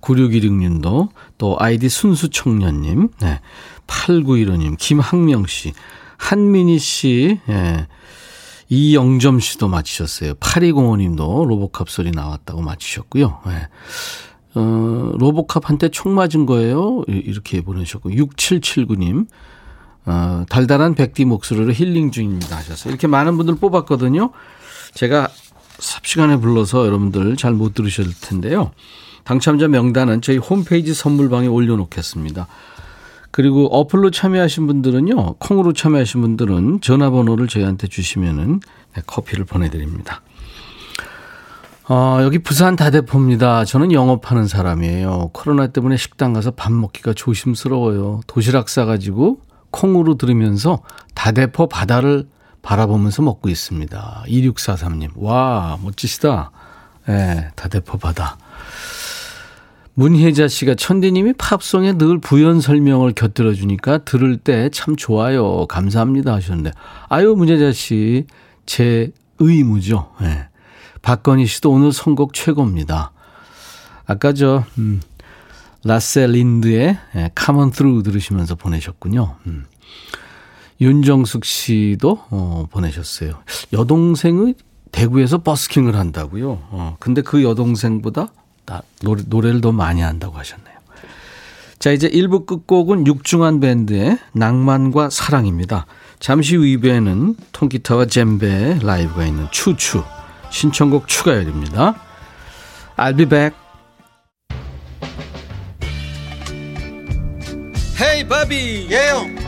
[0.00, 3.40] 9616님도, 또 아이디 순수청년님, 네.
[3.88, 5.72] 8915님, 김학명 씨,
[6.16, 7.88] 한민희 씨, 예.
[8.68, 10.34] 이영점 씨도 맞히셨어요.
[10.34, 13.40] 8205님도 로보캅 소리 나왔다고 맞히셨고요.
[13.46, 13.68] 네.
[14.54, 17.02] 어, 로보캅 한테 총 맞은 거예요.
[17.08, 19.26] 이렇게 보내셨고 6779님
[20.04, 22.90] 어, 달달한 백디 목소리로 힐링 중입니다 하셨어요.
[22.90, 24.32] 이렇게 많은 분들 뽑았거든요.
[24.98, 25.28] 제가
[25.78, 28.72] 삽시간에 불러서 여러분들 잘 못 들으실 텐데요.
[29.22, 32.48] 당첨자 명단은 저희 홈페이지 선물방에 올려놓겠습니다.
[33.30, 38.58] 그리고 어플로 참여하신 분들은요, 콩으로 참여하신 분들은 전화번호를 저희한테 주시면은
[38.96, 40.22] 네, 커피를 보내드립니다.
[41.88, 43.64] 어, 여기 부산 다대포입니다.
[43.66, 45.30] 저는 영업하는 사람이에요.
[45.32, 48.22] 코로나 때문에 식당 가서 밥 먹기가 조심스러워요.
[48.26, 50.82] 도시락 싸가지고 콩으로 들으면서
[51.14, 52.26] 다대포 바다를
[52.62, 54.24] 바라보면서 먹고 있습니다.
[54.26, 55.10] 2643님.
[55.16, 56.50] 와, 멋지시다.
[57.08, 58.36] 예, 네, 다대포 바다.
[59.94, 65.66] 문혜자 씨가 천디님이 팝송에 늘 부연 설명을 곁들여 주니까 들을 때 참 좋아요.
[65.66, 66.70] 감사합니다 하셨는데.
[67.08, 68.26] 아유, 문혜자 씨.
[68.66, 70.12] 제 의무죠.
[70.20, 70.26] 예.
[70.26, 70.48] 네.
[71.02, 73.12] 박건희 씨도 오늘 선곡 최고입니다.
[74.06, 75.00] 아까 저, 음,
[75.84, 79.36] 라셀 린드의 예, Come on Through 들으시면서 보내셨군요.
[79.46, 79.64] 음.
[80.80, 83.34] 윤정숙 씨도 어, 보내셨어요.
[83.72, 84.54] 여동생의
[84.92, 86.58] 대구에서 버스킹을 한다고요.
[86.70, 88.28] 어, 근데 그 여동생보다
[89.02, 90.78] 노래, 노래를 더 많이 한다고 하셨네요.
[91.78, 95.86] 자, 이제 1부 끝곡은 육중한 밴드의 낭만과 사랑입니다.
[96.18, 100.02] 잠시 후 2부에는 통기타와 젬베 라이브가 있는 추추.
[100.50, 101.94] 신청곡 추가열입니다.
[102.96, 103.56] I'll be back.
[108.00, 109.47] 헤이 바비 예영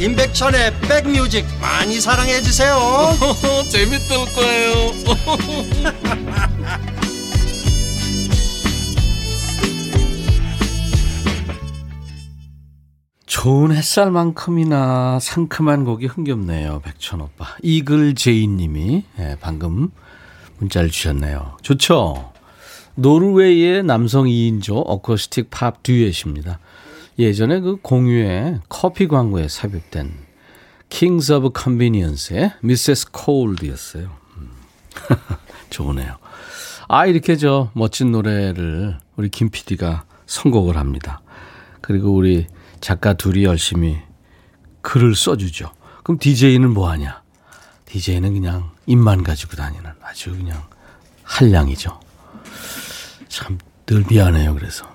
[0.00, 2.74] 임백천의 백뮤직 많이 사랑해 주세요.
[3.68, 4.92] 재밌을 거예요.
[13.26, 16.80] 좋은 햇살만큼이나 상큼한 곡이 흥겹네요.
[16.82, 17.56] 백천 오빠.
[17.62, 19.90] 이글 제이 님이 네, 방금
[20.56, 21.58] 문자를 주셨네요.
[21.60, 22.32] 좋죠?
[22.94, 26.58] 노르웨이의 남성 2인조 어쿠스틱 팝 듀엣입니다.
[27.20, 30.12] 예전에 그 공유의 커피 광고에 삽입된
[31.32, 33.06] of Convenience의 Mrs.
[33.16, 34.10] Cold였어요.
[34.36, 34.50] 음.
[35.70, 36.16] 좋으네요.
[36.88, 41.20] 아, 이렇게 저 멋진 노래를 우리 김 PD가 선곡을 합니다.
[41.80, 42.46] 그리고 우리
[42.80, 43.98] 작가 둘이 열심히
[44.80, 45.70] 글을 써주죠.
[46.02, 47.22] 그럼 DJ는 뭐 하냐?
[47.86, 50.62] DJ는 그냥 입만 가지고 다니는 아주 그냥
[51.22, 52.00] 한량이죠.
[53.28, 53.58] 참
[53.90, 54.54] 늘 미안해요.
[54.54, 54.86] 그래서.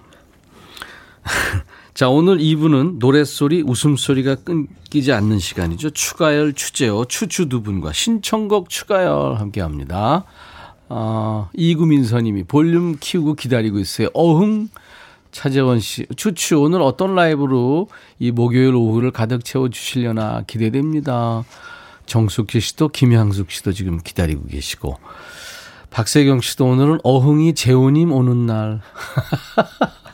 [1.96, 5.92] 자, 오늘 2부는 노랫소리, 웃음소리가 끊기지 않는 시간이죠.
[5.92, 10.26] 추가열, 추재호, 추추 두 분과 신청곡 추가열 함께 합니다.
[10.90, 14.10] 어, 이구민서님이 볼륨 키우고 기다리고 있어요.
[14.14, 14.68] 어흥!
[15.32, 17.88] 차재원 씨, 추추, 오늘 어떤 라이브로
[18.20, 21.46] 이 목요일 오후를 가득 채워주시려나 기대됩니다.
[22.08, 24.98] 정숙희 씨도 김향숙 씨도 지금 기다리고 계시고.
[25.92, 28.82] 박세경 씨도 오늘은 어흥이 재훈님 오는 날.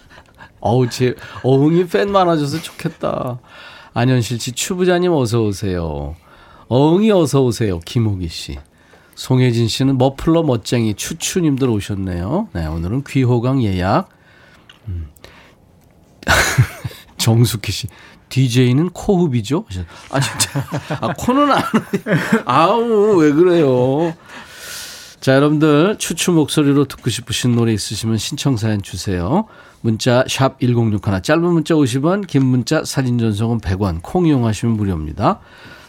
[0.61, 3.39] 어우, 제, 어흥이 팬 많아져서 좋겠다.
[3.93, 6.15] 안현실 씨, 추부자님 어서오세요.
[6.69, 7.79] 어흥이 어서오세요.
[7.79, 8.57] 김호기 씨.
[9.15, 12.47] 송혜진 씨는 머플러 멋쟁이 추추님들 오셨네요.
[12.53, 14.09] 네, 오늘은 귀호강 예약.
[14.87, 15.09] 음.
[17.17, 17.87] 정숙희 씨.
[18.29, 19.65] DJ는 코흡이죠?
[20.09, 20.65] 아, 진짜.
[21.01, 21.61] 아, 코는 안,
[22.45, 24.13] 아우, 왜 그래요?
[25.21, 29.45] 자, 여러분들 추추 목소리로 듣고 싶으신 노래 있으시면 신청 사연 주세요.
[29.81, 35.39] 문자 샵 1061, 짧은 문자 50원, 긴 문자 사진 전송은 100원, 콩 이용하시면 무료입니다.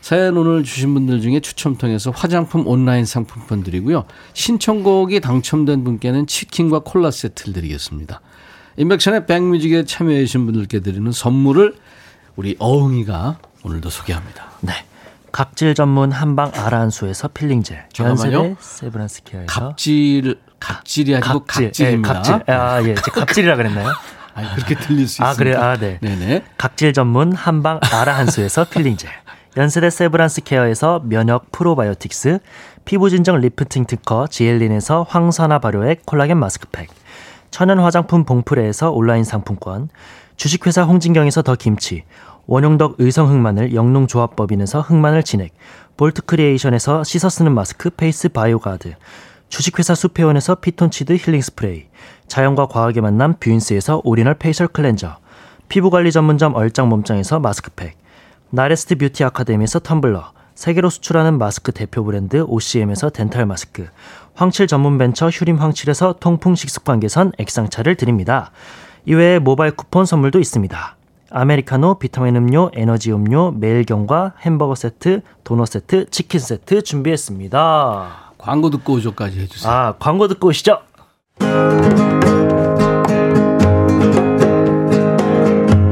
[0.02, 4.04] 사연 오늘 주신 분들 중에 추첨 통해서 화장품 온라인 상품권 드리고요.
[4.34, 8.20] 신청곡이 당첨된 분께는 치킨과 콜라 세트를 드리겠습니다.
[8.76, 11.74] 인백션의 백뮤직에 참여해 주신 분들께 드리는 선물을
[12.36, 14.50] 우리 어흥이가 오늘도 소개합니다.
[14.60, 14.74] 네.
[15.32, 17.86] 각질 전문 한방 아라한수에서 필링젤.
[17.98, 22.10] 연세대 세브란스 케어에서 각질 각질이 아니고 각질, 각질입니다.
[22.10, 22.54] 예, 각질.
[22.54, 22.94] 아, 예.
[22.94, 23.88] 각질이라 그랬나요?
[24.34, 25.28] 아니, 그렇게 들릴 수 있어요.
[25.28, 25.58] 아, 그래요?
[25.60, 25.98] 아, 네.
[26.00, 26.44] 네네.
[26.58, 29.10] 각질 전문 한방 아라한수에서 필링젤.
[29.56, 32.38] 연세대 세브란스 케어에서 면역 프로바이오틱스,
[32.84, 36.88] 피부 진정 리프팅 특허 지엘린에서 항산화 발효액 콜라겐 마스크팩,
[37.50, 39.90] 천연 화장품 봉프레에서 온라인 상품권,
[40.36, 42.04] 주식회사 홍진경에서 더 김치,
[42.46, 45.54] 원용덕 의성 흑마늘 영농조합법인에서 흑마늘 진액,
[45.96, 48.94] 볼트 크리에이션에서 씻어 쓰는 마스크 페이스 바이오가드,
[49.48, 51.86] 주식회사 수페온에서 피톤치드 힐링 스프레이,
[52.26, 55.18] 자연과 과학의 만남 뷰인스에서 오리지널 페이셜 클렌저,
[55.68, 57.96] 피부관리 전문점 얼짱 몸짱에서 마스크팩,
[58.50, 63.88] 나레스트 뷰티 아카데미에서 텀블러, 세계로 수출하는 마스크 대표 브랜드 OCM에서 덴탈 마스크,
[64.34, 68.50] 황칠 전문 벤처 휴림 황칠에서 통풍 식습관 개선 액상차를 드립니다.
[69.04, 70.96] 이외에 모바일 쿠폰 선물도 있습니다.
[71.32, 78.08] 아메리카노, 비타민 음료, 에너지 음료, 매일견과 햄버거 세트, 도넛 세트, 치킨 세트 준비했습니다.
[78.38, 79.72] 광고 듣고 오죠까지 해주세요.
[79.72, 80.78] 아, 광고 듣고 오시죠.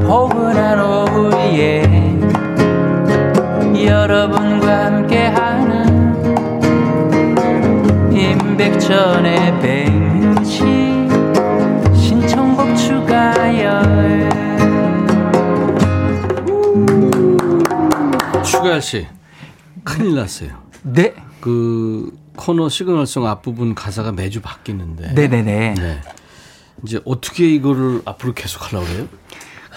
[0.05, 1.81] 포근한 오후에
[3.85, 5.71] 여러분과 함께하는
[8.13, 9.70] 임백천의 백
[18.61, 19.07] 추가열 씨
[19.83, 20.51] 큰일 났어요.
[20.83, 21.13] 네.
[21.39, 25.13] 그 코너 시그널송 앞부분 가사가 매주 바뀌는데.
[25.13, 25.73] 네네네.
[25.75, 26.01] 네.
[26.83, 29.07] 이제 어떻게 이거를 앞으로 계속 하려고 그래요?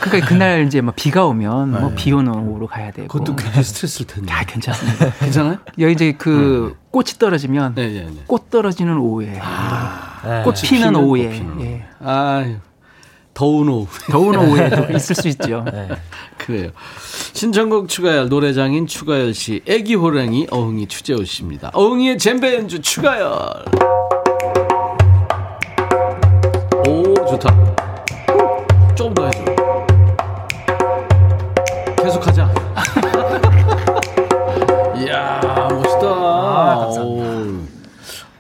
[0.01, 1.87] 그러니까 그날 이제 뭐 비가 오면 뭐 네.
[1.87, 3.09] 뭐비 오는 오후로 가야 되고.
[3.09, 4.33] 그것도 굉장히 스트레스일 텐데.
[4.33, 5.13] 아, 괜찮습니다.
[5.21, 5.59] 괜찮아요?
[5.79, 6.79] 여기 이제 그 네.
[6.91, 8.23] 꽃이 떨어지면 네, 네, 네.
[8.27, 11.31] 꽃 떨어지는 오후에 아, 꽃 피는 오후에.
[11.31, 11.87] 피는 예.
[12.01, 12.45] 아,
[13.35, 13.89] 더운 오후.
[14.11, 15.65] 더운 오후에도 있을 수 있죠.
[15.71, 15.89] 네.
[16.39, 16.71] 그래요.
[17.33, 21.71] 신청곡 추가열 노래장인 추가열 씨, 애기 호랑이 어흥이 추재호 씨입니다.
[21.75, 23.65] 어흥이의 젬베 연주 추가열.
[26.87, 27.75] 오 좋다.
[28.95, 29.31] 조금 더 해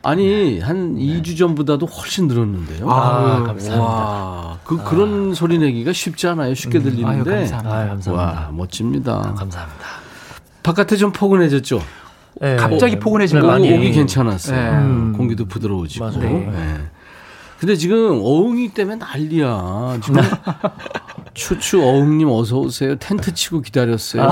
[0.04, 2.88] 아니 한 2주 전보다도 훨씬 늘었는데요.
[2.90, 3.80] 아, 감사합니다.
[3.80, 4.84] 와, 그 아.
[4.84, 6.54] 그런 소리 내기가 쉽지 않아요.
[6.54, 6.82] 쉽게 음.
[6.84, 7.30] 들리는데.
[7.30, 7.74] 아유, 감사합니다.
[7.76, 8.40] 아유, 감사합니다.
[8.40, 9.12] 와, 멋집니다.
[9.14, 9.86] 아, 감사합니다.
[10.62, 11.82] 바깥에 좀 포근해졌죠.
[12.40, 12.56] 네.
[12.56, 13.78] 갑자기 포근해진 거 아니에요?
[13.78, 14.56] 오기 괜찮았어요.
[14.56, 14.70] 네.
[14.78, 15.14] 음.
[15.16, 16.04] 공기도 부드러워지고.
[16.04, 16.20] 맞아요.
[16.20, 16.76] 네.
[17.58, 19.98] 근데 지금 어흥이 때문에 난리야.
[20.02, 20.20] 지금
[21.32, 22.96] 추추 어흥님 어서 오세요.
[22.96, 24.22] 텐트 치고 기다렸어요.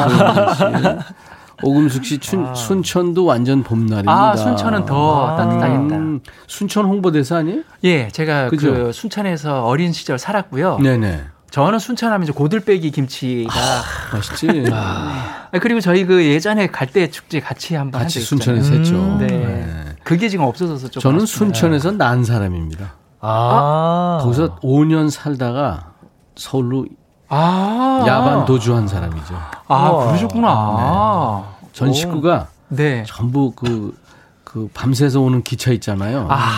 [1.62, 1.66] 아.
[1.68, 2.54] 오금숙 씨 춘, 아.
[2.54, 4.12] 순천도 완전 봄날입니다.
[4.12, 5.36] 아, 순천은 더 아.
[5.36, 5.96] 따뜻하겠다.
[5.96, 7.62] 음, 순천 홍보대사 아니에요?
[7.84, 8.72] 예, 제가 그죠?
[8.72, 10.78] 그 순천에서 어린 시절 살았고요.
[10.78, 11.24] 네네.
[11.50, 13.82] 저는 순천하면 이제 고들빼기 김치가 아,
[14.16, 14.64] 맛있지.
[14.72, 15.48] 아.
[15.60, 18.94] 그리고 저희 그 예전에 갈대 축제 같이 한번 같이 순천에서 했죠.
[18.94, 19.26] 음, 네.
[19.26, 19.84] 네.
[20.02, 21.58] 그게 지금 없어져서 좀 저는 아쉽습니다.
[21.58, 22.94] 순천에서 난 사람입니다.
[23.20, 24.20] 아.
[24.22, 25.92] 거기서 5년 살다가
[26.36, 26.86] 서울로
[27.28, 29.34] 아~ 야반 도주한 사람이죠.
[29.68, 30.06] 아.
[30.06, 31.44] 그러셨구나.
[31.48, 31.51] 네.
[31.72, 33.04] 전 식구가 네.
[33.06, 33.96] 전부 그,
[34.44, 36.26] 그 밤새서 오는 기차 있잖아요.
[36.30, 36.50] 아.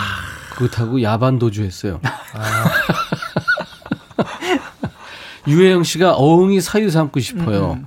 [0.55, 2.01] 그거 타고 야반 도주했어요.
[2.03, 2.65] 아.
[5.47, 7.73] 유혜영 씨가 어흥이 사유 삼고 싶어요.
[7.73, 7.79] 음.
[7.79, 7.87] 음.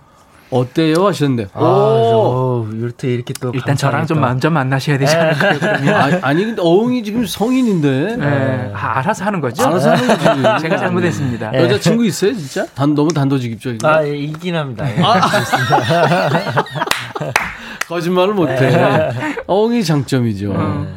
[0.50, 1.06] 어때요?
[1.06, 1.50] 하셨는데.
[1.54, 5.60] 아, 오, 이렇게 이렇게 또 일단 저랑 좀 먼저 만나셔야 되지 않을까요?
[5.60, 8.16] 그러면 아, 아니 근데 어흥이 지금 성인인데.
[8.18, 8.72] 네.
[8.74, 9.66] 아, 알아서 하는 거죠?
[9.66, 10.24] 알아서 하는 거지.
[10.64, 11.52] 제가 잘못했습니다.
[11.52, 11.64] 네.
[11.64, 12.66] 여자 친구 있어요, 진짜?
[12.74, 14.90] 단 너무 단도직입적인 아, 예, 있긴 합니다.
[14.90, 15.02] 예.
[15.04, 15.20] 아.
[17.88, 18.56] 거짓말을 못해.
[18.56, 19.36] 네.
[19.48, 20.52] 어흥이 장점이죠.
[20.52, 20.96] 음.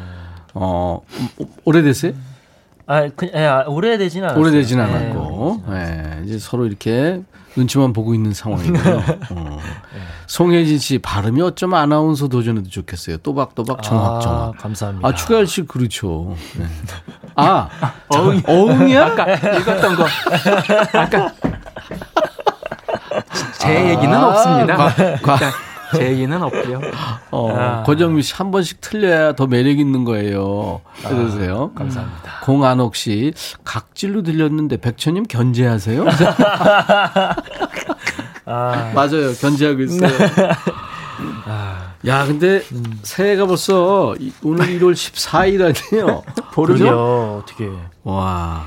[0.53, 1.01] 어,
[1.63, 2.13] 오래됐어요?
[2.87, 4.41] 아, 그, 예, 아, 오래되진 않았어요.
[4.41, 4.83] 오래되진 네.
[4.83, 6.21] 않았고, 예, 네.
[6.25, 7.21] 이제 서로 이렇게
[7.55, 9.03] 눈치만 보고 있는 상황이고요.
[9.31, 9.59] 어.
[10.27, 13.17] 송혜진 씨 발음이 어쩌면 아나운서 도전해도 좋겠어요.
[13.17, 14.41] 또박또박 정확 정확.
[14.41, 15.05] 아, 감사합니다.
[15.05, 16.35] 아 추가할 씨 그렇죠.
[16.57, 16.65] 네.
[17.35, 17.67] 아
[18.07, 19.05] 어흥 어흥이야?
[19.07, 20.05] 아까 읽었던 거.
[20.97, 21.33] 아까
[23.59, 24.77] 제 아, 얘기는 없습니다.
[24.77, 25.37] 과, 과.
[25.95, 26.81] 제 얘기는 없고요.
[27.31, 27.83] 어, 아.
[27.83, 30.81] 고정미 씨 한 번씩 틀려야 더 매력 있는 거예요.
[31.03, 31.71] 그러세요.
[31.75, 32.31] 아, 감사합니다.
[32.43, 36.05] 공안옥 씨 각질로 들렸는데 백천님 견제하세요?
[38.45, 38.91] 아.
[38.95, 39.33] 맞아요.
[39.39, 40.09] 견제하고 있어요.
[41.45, 41.91] 아.
[42.07, 42.99] 야, 근데 음.
[43.03, 46.23] 새해가 벌써 오늘 1월 14일 아니에요?
[46.53, 47.41] 보름이요.
[47.43, 47.69] 어떻게.
[48.03, 48.65] 와.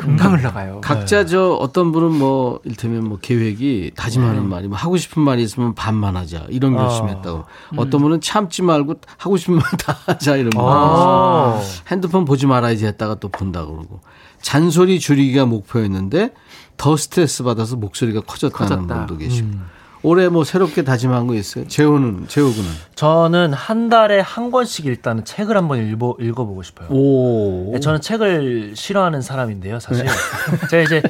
[0.00, 0.80] 금방 흘러가요.
[0.80, 1.26] 각자 네.
[1.26, 4.48] 저 어떤 분은 뭐 일테면 뭐 계획이 다짐하는 네.
[4.48, 6.82] 말이 뭐 하고 싶은 말이 있으면 반만 하자 이런 아.
[6.88, 7.44] 결심했다고.
[7.74, 7.78] 음.
[7.78, 10.64] 어떤 분은 참지 말고 하고 싶은 말 다 하자 이런 말.
[10.66, 11.60] 아.
[11.90, 14.00] 핸드폰 보지 말아야지 했다가 또 본다 그러고.
[14.40, 16.32] 잔소리 줄이기가 목표였는데
[16.78, 19.06] 더 스트레스 받아서 목소리가 커졌다는 커졌다.
[19.06, 19.48] 분도 계시고.
[19.48, 19.66] 음.
[20.02, 21.66] 올해 뭐 새롭게 다짐한 거 있어요?
[21.68, 22.68] 재호는 재호군은?
[22.94, 26.88] 저는 한 달에 한 권씩 일단은 책을 한번 읽어 읽어보고 싶어요.
[26.90, 27.72] 오.
[27.72, 30.06] 네, 저는 책을 싫어하는 사람인데요, 사실.
[30.06, 30.10] 네.
[30.70, 31.02] 제가 이제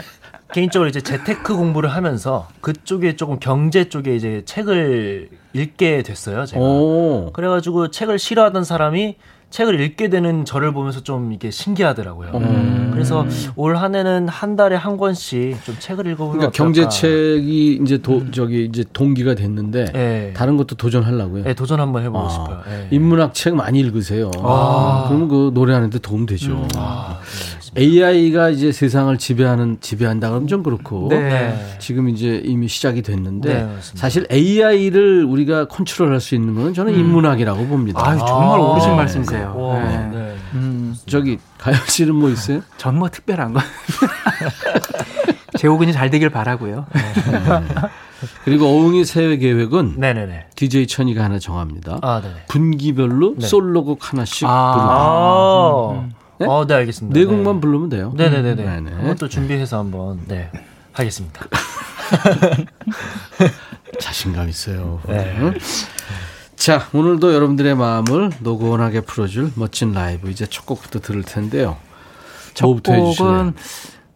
[0.52, 6.60] 개인적으로 이제 재테크 공부를 하면서 그쪽에 조금 경제 쪽에 이제 책을 읽게 됐어요, 제가.
[6.60, 7.30] 오.
[7.32, 9.16] 그래가지고 책을 싫어하던 사람이
[9.50, 12.30] 책을 읽게 되는 저를 보면서 좀 이게 신기하더라고요.
[12.34, 12.90] 음.
[12.92, 13.26] 그래서
[13.56, 18.30] 올 한해는 한 달에 한 권씩 좀 책을 읽어보면 그러니까 경제책이 이제 도, 음.
[18.32, 20.32] 저기 이제 동기가 됐는데 네.
[20.34, 21.44] 다른 것도 도전하려고요.
[21.44, 22.28] 네, 도전 한번 해보고 아.
[22.28, 22.62] 싶어요.
[22.68, 22.88] 네.
[22.90, 24.30] 인문학 책 많이 읽으세요.
[24.38, 25.06] 아.
[25.08, 26.52] 그러면 그 노래하는데 도움 되죠.
[26.52, 26.68] 음.
[26.76, 27.18] 아.
[27.76, 31.76] AI가 이제 세상을 지배하는 지배한다 그러면 좀 그렇고 네.
[31.78, 36.98] 지금 이제 이미 시작이 됐는데 네, 사실 AI를 우리가 컨트롤할 수 있는 건 저는 음.
[36.98, 38.00] 인문학이라고 봅니다.
[38.00, 39.54] 아, 정말 아, 옳으신 말씀이세요.
[39.84, 40.18] 네.
[40.18, 40.36] 네.
[40.54, 40.96] 음.
[41.06, 42.62] 저기 가영 씨는 뭐 있어요?
[42.76, 43.62] 전 뭐 특별한 건
[45.58, 46.86] 제호근이 잘 되길 바라고요.
[46.92, 47.02] 네.
[48.44, 50.48] 그리고 어흥이 새해 계획은 네네네.
[50.54, 51.98] DJ 천이가 하나 정합니다.
[52.02, 53.46] 아, 분기별로 네.
[53.46, 54.92] 솔로곡 하나씩 아~ 부르다.
[54.92, 56.19] 아~ 음.
[56.40, 56.46] 네?
[56.46, 57.18] 어, 네, 알겠습니다.
[57.18, 57.60] 네 곡만 네.
[57.60, 58.12] 부르면 돼요.
[58.16, 58.62] 네네네네.
[58.62, 59.02] 음, 네네.
[59.02, 60.50] 그것도 준비해서 한번, 네,
[60.92, 61.44] 하겠습니다.
[64.00, 65.00] 자신감 있어요.
[65.06, 65.52] 네.
[66.56, 71.76] 자, 오늘도 여러분들의 마음을 노곤하게 풀어줄 멋진 라이브 이제 첫 곡부터 들을 텐데요.
[72.54, 73.54] 첫 곡은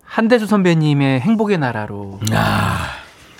[0.02, 2.20] 한대주 선배님의 행복의 나라로.
[2.32, 2.88] 아.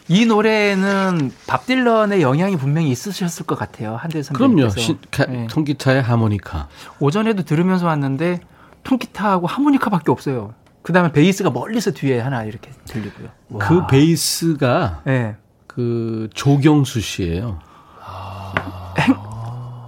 [0.09, 3.97] 이 노래는 밥 딜런의 영향이 분명히 있으셨을 것 같아요.
[3.97, 4.75] 한대주 선배님께서.
[4.75, 4.87] 그럼요.
[4.87, 5.47] 시, 가, 네.
[5.49, 6.69] 통기타의 하모니카.
[7.01, 8.41] 오전에도 들으면서 왔는데
[8.85, 10.55] 통기타하고 하모니카밖에 없어요.
[10.83, 13.29] 그 다음에 베이스가 멀리서 뒤에 하나 이렇게 들리고요.
[13.49, 13.59] 와.
[13.59, 15.37] 그 베이스가 네.
[15.67, 17.59] 그 조경수 씨예요.
[18.05, 18.95] 아.
[18.99, 19.17] 행,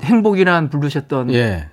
[0.03, 1.69] 행복이란 부르셨던 예.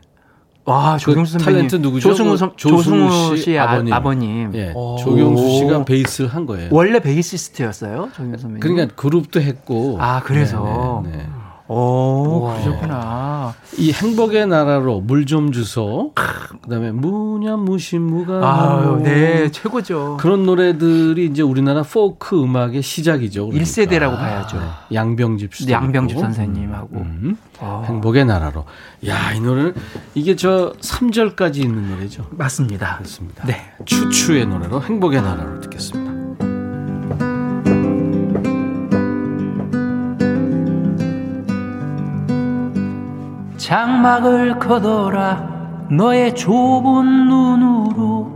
[0.66, 2.10] 와그 조경수 그 선배님 탤런트 누구죠?
[2.14, 3.94] 조승우, 그 조승우 씨 아버님.
[3.94, 4.52] 아 버님.
[4.56, 4.74] 예.
[4.74, 6.70] 조경수 씨가 베이스를 한 거예요.
[6.72, 8.60] 원래 베이시스트였어요, 조경수 선배님.
[8.60, 9.98] 그러니까 그룹도 했고.
[10.00, 10.64] 아 그래서.
[10.64, 10.78] 네네,
[11.68, 11.74] 네.
[11.76, 13.54] 오, 그러셨구나.
[13.78, 16.12] 이 행복의 나라로 물 좀 주소.
[16.64, 18.34] 그다음에 무냐 무신무가.
[18.44, 20.18] 아, 네, 최고죠.
[20.20, 23.48] 그런 노래들이 이제 우리나라 포크 음악의 시작이죠.
[23.48, 23.64] 그러니까.
[23.66, 24.58] 1세대라고 봐야죠.
[24.60, 24.66] 네.
[24.94, 25.72] 양병집 씨.
[25.72, 26.90] 양병집 선생님하고.
[26.98, 27.38] 음.
[27.60, 27.84] 아.
[27.88, 28.66] 행복의 나라로.
[29.08, 29.74] 야, 이 노래는
[30.14, 32.28] 이게 저 3절까지 있는 노래죠.
[32.32, 32.98] 맞습니다.
[32.98, 33.46] 그렇습니다.
[33.46, 33.62] 네.
[33.86, 36.13] 추추의 노래로 행복의 나라로 듣겠습니다.
[43.64, 48.30] 장막을 걷어라 너의 좁은 눈으로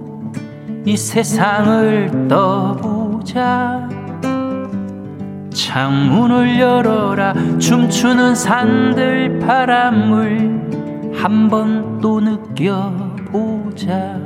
[0.86, 3.90] 이 세상을 떠보자.
[5.54, 14.22] 창문을 열어라 춤추는 산들 바람을 한번 또 느껴보자.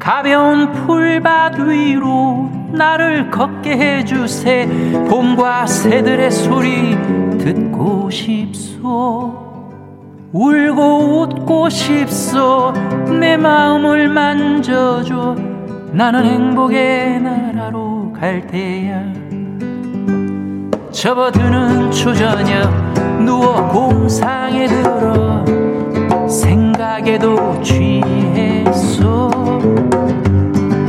[0.00, 4.66] 가벼운 풀밭 위로 나를 걷게 해주세.
[5.08, 6.98] 봄과 새들의 소리
[7.38, 9.43] 듣고 싶소
[10.36, 12.72] 울고 웃고 싶소.
[13.20, 15.36] 내 마음을 만져줘.
[15.92, 19.00] 나는 행복의 나라로 갈 테야.
[20.90, 22.68] 접어드는 초저녁
[23.24, 25.44] 누워 공상에 들어
[26.28, 29.30] 생각에도 취했소.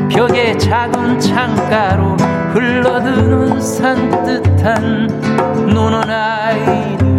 [0.10, 2.18] 벽에 작은 창가로
[2.52, 5.08] 흘러드는 산뜻한
[5.72, 7.15] 노는 아이들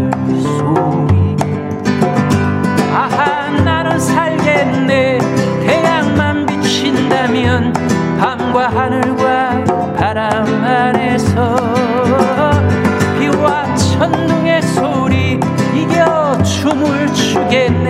[8.56, 11.56] 밤과 하늘과 바람 안에서
[13.18, 15.38] 비와 천둥의 소리
[15.74, 17.85] 이겨 춤을 추겠네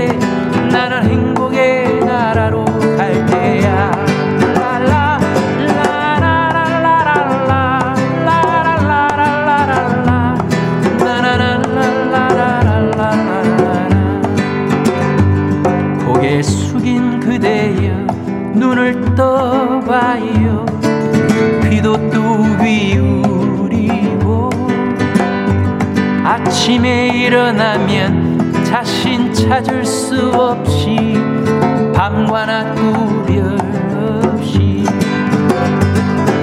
[18.56, 20.64] 눈을 떠봐요.
[21.62, 24.50] 비도 또 비우리고
[26.24, 31.14] 아침에 일어나면 자신 찾을 수 없이
[31.94, 33.58] 밤과 낮 구별
[33.94, 34.84] 없이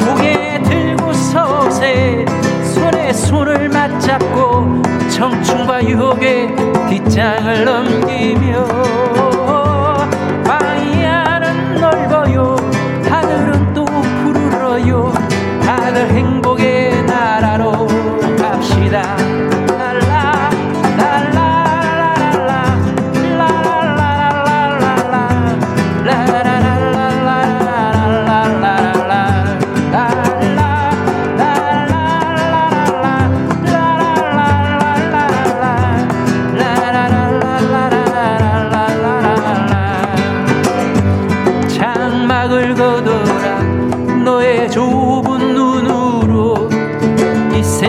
[0.06, 2.26] 고개 들고서 새
[2.64, 6.56] 손에 손을 맞잡고 청춘과 유혹의
[6.90, 9.03] 뒷장을 넘기며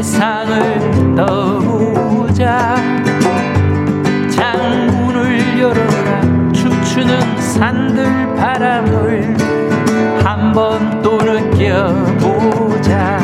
[0.04, 2.76] 세상을 떠보자.
[4.30, 5.80] 창문을 열어
[7.38, 9.34] 산들 바람을
[10.22, 13.18] 한번 또 느껴보자.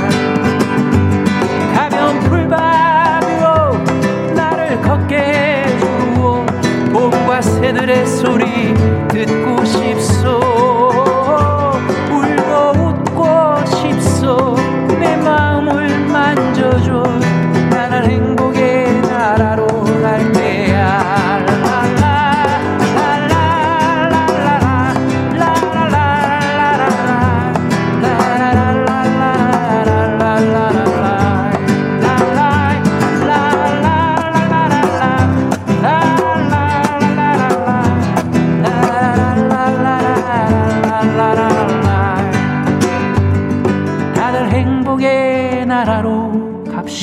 [1.74, 3.76] 가벼운 풀밭 위로
[4.34, 6.46] 나를 걷게 해주오
[6.92, 8.72] 봄과 새들의 소리
[9.08, 10.49] 듣고 싶소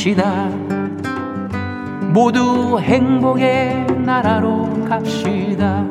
[0.08, 0.48] 갑시다.
[2.14, 5.86] 모두 행복의 나라로 갑시다.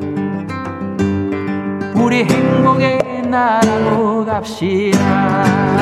[1.95, 5.77] 우리 행복의 나라로 갑시다.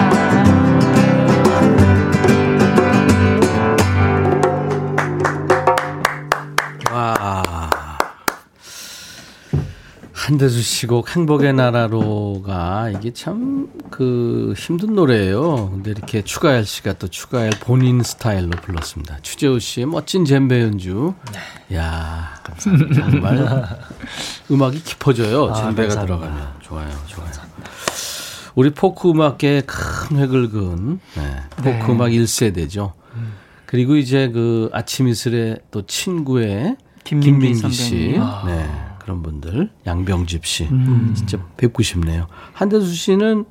[10.12, 15.70] 한대수 씨곡 행복의 나라로가 이게 참 그 힘든 노래예요.
[15.70, 19.18] 근데 이렇게 추가열 씨가 또 추가열 본인 스타일로 불렀습니다.
[19.22, 21.14] 추재호 씨의 멋진 젬베 연주.
[21.70, 21.76] 네.
[21.76, 23.10] 야, 감사합니다.
[23.10, 23.78] 정말
[24.50, 25.48] 음악이 깊어져요.
[25.48, 27.30] 아, 젬베가 감 들어가면 좋아요, 좋아요.
[28.56, 31.86] 우리 포크 음악계의 큰 획을 그은 네, 포크 네.
[31.92, 32.94] 음악 1세대죠.
[33.14, 33.34] 음.
[33.64, 38.16] 그리고 이제 그 아침 이슬의 또 친구의 김민기, 김민기 씨.
[38.18, 38.42] 아.
[38.44, 38.83] 네.
[39.04, 41.12] 그런 분들 양병집 씨 음.
[41.14, 42.26] 진짜 뵙고 싶네요.
[42.54, 43.44] 한대수 씨는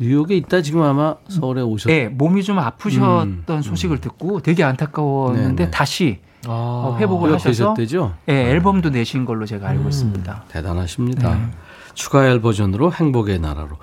[0.00, 1.86] 뉴욕에 있다 지금 아마 서울에 오셨.
[1.86, 3.62] 네, 몸이 좀 아프셨던 음.
[3.62, 5.70] 소식을 듣고 되게 안타까웠는데 네네.
[5.70, 8.14] 다시 아, 어, 회복을 하셔서 되셨대죠?
[8.26, 9.88] 네, 앨범도 내신 걸로 제가 알고 음.
[9.88, 10.44] 있습니다.
[10.48, 11.34] 대단하십니다.
[11.34, 11.50] 네.
[11.94, 13.78] 추가열 버전으로 행복의 나라로.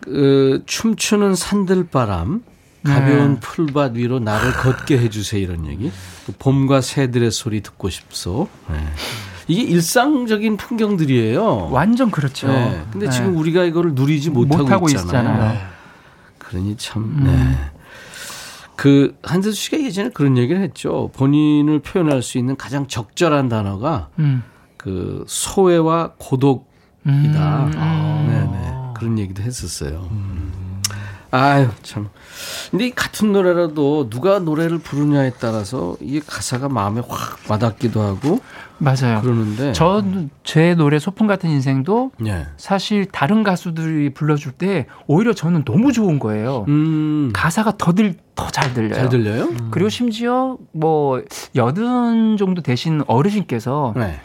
[0.00, 2.42] 그, 춤추는 산들바람
[2.84, 3.40] 가벼운 네.
[3.40, 5.92] 풀밭 위로 나를 걷게 해주세요 이런 얘기.
[6.24, 8.48] 그 봄과 새들의 소리 듣고 싶소.
[8.70, 8.76] 네.
[9.50, 11.70] 이게 일상적인 풍경들이에요.
[11.70, 12.46] 완전 그렇죠.
[12.48, 12.82] 네.
[12.92, 13.12] 근데 네.
[13.12, 15.06] 지금 우리가 이거를 누리지 못하고, 못하고 있잖아요.
[15.06, 15.52] 있잖아요.
[15.52, 15.60] 네.
[16.38, 17.02] 그러니 참.
[17.02, 17.24] 음.
[17.24, 17.70] 네.
[18.76, 21.10] 그 한세수 씨가 예전에 그런 얘기를 했죠.
[21.14, 24.42] 본인을 표현할 수 있는 가장 적절한 단어가 음.
[24.78, 26.64] 그 소외와 고독이다.
[27.06, 27.72] 음.
[27.76, 30.08] 아, 네네 그런 얘기도 했었어요.
[30.10, 30.80] 음.
[31.30, 32.08] 아유 참.
[32.70, 38.40] 근데 이 같은 노래라도 누가 노래를 부르냐에 따라서 이게 가사가 마음에 확 와닿기도 하고
[38.78, 39.20] 맞아요.
[39.22, 40.02] 그러는데 저
[40.42, 42.46] 제 노래 소풍 같은 인생도 네.
[42.56, 46.64] 사실 다른 가수들이 불러줄 때 오히려 저는 너무 좋은 거예요.
[46.68, 47.30] 음.
[47.32, 48.94] 가사가 더들 더 잘 들려요.
[48.94, 49.44] 잘 들려요?
[49.44, 49.68] 음.
[49.70, 51.22] 그리고 심지어 뭐
[51.54, 54.18] 여든 정도 되신 어르신께서 네.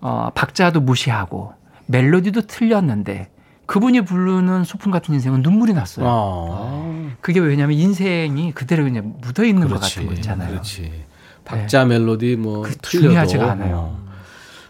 [0.00, 1.52] 어, 박자도 무시하고
[1.86, 3.30] 멜로디도 틀렸는데
[3.66, 6.06] 그분이 부르는 소풍 같은 인생은 눈물이 났어요.
[6.08, 7.16] 아.
[7.20, 10.50] 그게 왜냐하면 인생이 그대로 그냥 묻어 있는 것 같은 거 있잖아요.
[10.50, 11.04] 그렇지.
[11.44, 11.98] 박자 네.
[11.98, 13.76] 멜로디 뭐 그, 틀려도 중요하지가 않아요.
[13.76, 14.02] 어.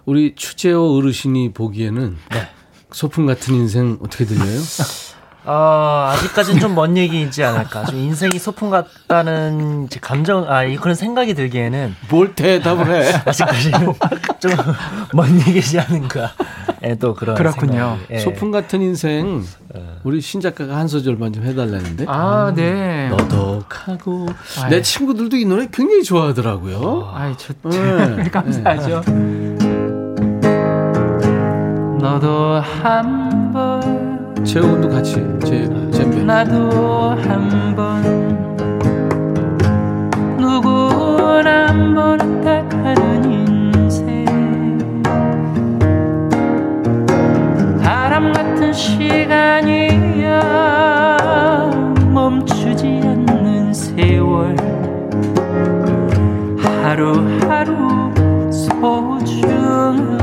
[0.05, 2.49] 우리 추재호 어르신이 보기에는 네.
[2.91, 4.61] 소풍 같은 인생 어떻게 들려요?
[5.45, 7.85] 어, 아직까지는 좀 먼 얘기이지 않을까.
[7.85, 11.95] 좀 인생이 소풍 같다는 감정, 아, 그런 생각이 들기에는.
[12.09, 13.13] 뭘 대답을 해?
[13.27, 13.93] 아직까지는
[14.41, 14.53] 좀
[15.15, 16.31] 먼 얘기지 않은가.
[16.85, 17.37] 예, 또 그런.
[17.37, 17.99] 그렇군요.
[18.11, 18.19] 예.
[18.19, 19.45] 소풍 같은 인생,
[20.05, 22.07] 우리 신작가가 한 소절만 좀 해달라는데.
[22.09, 23.09] 아, 네.
[23.11, 24.29] 너덕하고.
[24.63, 24.71] 아유.
[24.71, 27.11] 내 친구들도 이 노래 굉장히 좋아하더라고요.
[27.15, 28.29] 아이, 좋, 네.
[28.33, 29.03] 감사하죠.
[29.07, 29.57] 네.
[32.01, 33.82] 너도 한번
[34.45, 35.15] 재훈도 같이
[35.45, 36.23] 제 잼배.
[36.25, 38.03] 나도 한번
[40.39, 44.25] 누구나 한번 택하는 인생.
[47.83, 50.31] 바람 같은 시간이야.
[52.13, 54.57] 멈추지 않는 세월.
[56.83, 58.13] 하루하루
[58.51, 60.22] 소중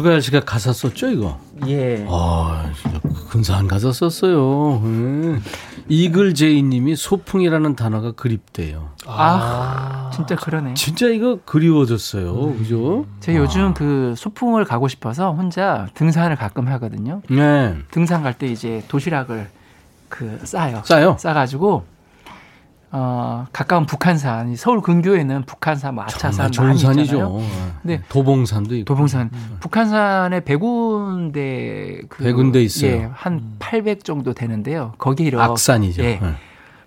[0.00, 1.38] 하지 씨가 가사 썼죠, 이거?
[1.66, 2.06] 예.
[2.08, 4.80] 아, 진짜 근사한 가사 썼어요.
[4.84, 5.38] 네.
[5.88, 8.90] 이글 제이 님이 소풍이라는 단어가 그립대요.
[9.06, 10.74] 아, 아 진짜 그러네.
[10.74, 12.32] 진짜 이거 그리워졌어요.
[12.32, 12.58] 음.
[12.58, 13.06] 그죠?
[13.20, 13.42] 제가 아.
[13.42, 17.20] 요즘 그 소풍을 가고 싶어서 혼자 등산을 가끔 하거든요.
[17.28, 17.76] 네.
[17.90, 19.50] 등산 갈 때 이제 도시락을
[20.08, 20.82] 그 싸요.
[20.84, 21.16] 싸요?
[21.18, 21.84] 싸가지고
[22.94, 27.38] 어, 가까운 북한산, 서울 근교에 는 북한산, 뭐 아차산 좋은 산이죠.
[27.38, 27.96] 네.
[27.96, 28.02] 네.
[28.10, 28.84] 도봉산도 있고.
[28.84, 29.30] 도봉산.
[29.32, 29.56] 음.
[29.60, 32.90] 북한산에 100군데 그 100군데 있어요.
[32.90, 34.92] 예, 한 800 정도 되는데요.
[34.98, 36.02] 거기 이렇게 악산이죠.
[36.02, 36.18] 예.
[36.20, 36.34] 네.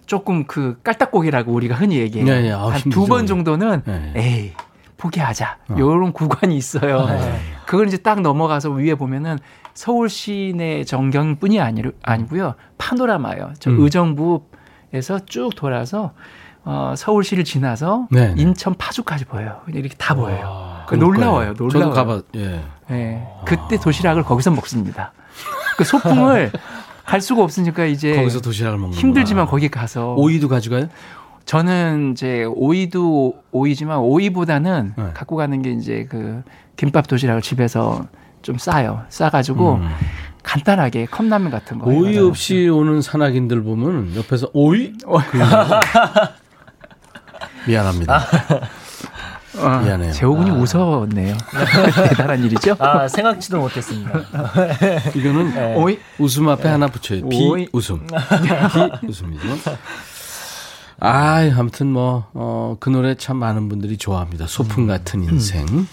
[0.06, 2.28] 조금 그 깔딱고기라고 우리가 흔히 얘기해요.
[2.28, 2.52] 네, 네.
[2.52, 4.14] 아, 한두 번 정도는 네.
[4.16, 4.54] 에이
[4.98, 5.58] 포기하자.
[5.70, 5.76] 어.
[5.80, 7.08] 요런 구간이 있어요.
[7.08, 7.40] 네.
[7.66, 9.40] 그걸 이제 딱 넘어가서 위에 보면은
[9.74, 12.54] 서울 시내 정경뿐이 아니, 아니고요.
[12.78, 13.54] 파노라마요.
[13.60, 13.82] 저 음.
[13.82, 14.44] 의정부
[14.96, 16.12] 에서 쭉 돌아서
[16.64, 18.42] 어, 서울시를 지나서 네네.
[18.42, 19.62] 인천 파주까지 보여요.
[19.68, 20.84] 이렇게 다 보여요.
[20.88, 21.54] 그 놀라워요.
[21.54, 21.70] 놀라워요.
[21.70, 22.22] 저도 가봐.
[22.36, 22.64] 예.
[22.92, 23.28] 예.
[23.46, 25.12] 그때 도시락을 거기서 먹습니다.
[25.78, 26.52] 그 소풍을
[27.06, 30.88] 갈 수가 없으니까 이제 거기서 도시락을 먹는 힘들지만 거기 가서 오이도 가져가요?
[31.46, 35.04] 저는 이제 오이도 오이지만 오이보다는 네.
[35.14, 36.42] 갖고 가는 게 이제 그
[36.78, 38.08] 김밥 도시락을 집에서
[38.42, 39.04] 좀 싸요.
[39.10, 39.90] 싸가지고 음.
[40.46, 41.90] 간단하게 컵라면 같은 거.
[41.90, 44.94] 오이 없이 오는 산악인들 보면 옆에서 오이?
[47.68, 48.24] 미안합니다.
[49.58, 50.12] 아, 미안해요.
[50.12, 50.54] 재호군이 아.
[50.54, 51.36] 웃었네요.
[52.10, 52.76] 대단한 일이죠?
[52.80, 54.12] 아, 생각지도 못했습니다.
[55.16, 55.76] 이거는 네.
[55.76, 55.98] 오이?
[56.20, 56.70] 웃음 앞에 네.
[56.70, 57.28] 하나 붙여요.
[57.28, 57.68] 비 오이.
[57.74, 58.06] 웃음.
[58.06, 59.48] 비 웃음이죠.
[61.00, 64.46] 아, 아무튼 뭐, 어, 그 노래 참 많은 분들이 좋아합니다.
[64.48, 65.66] 소풍 같은 인생.
[65.68, 65.88] 음.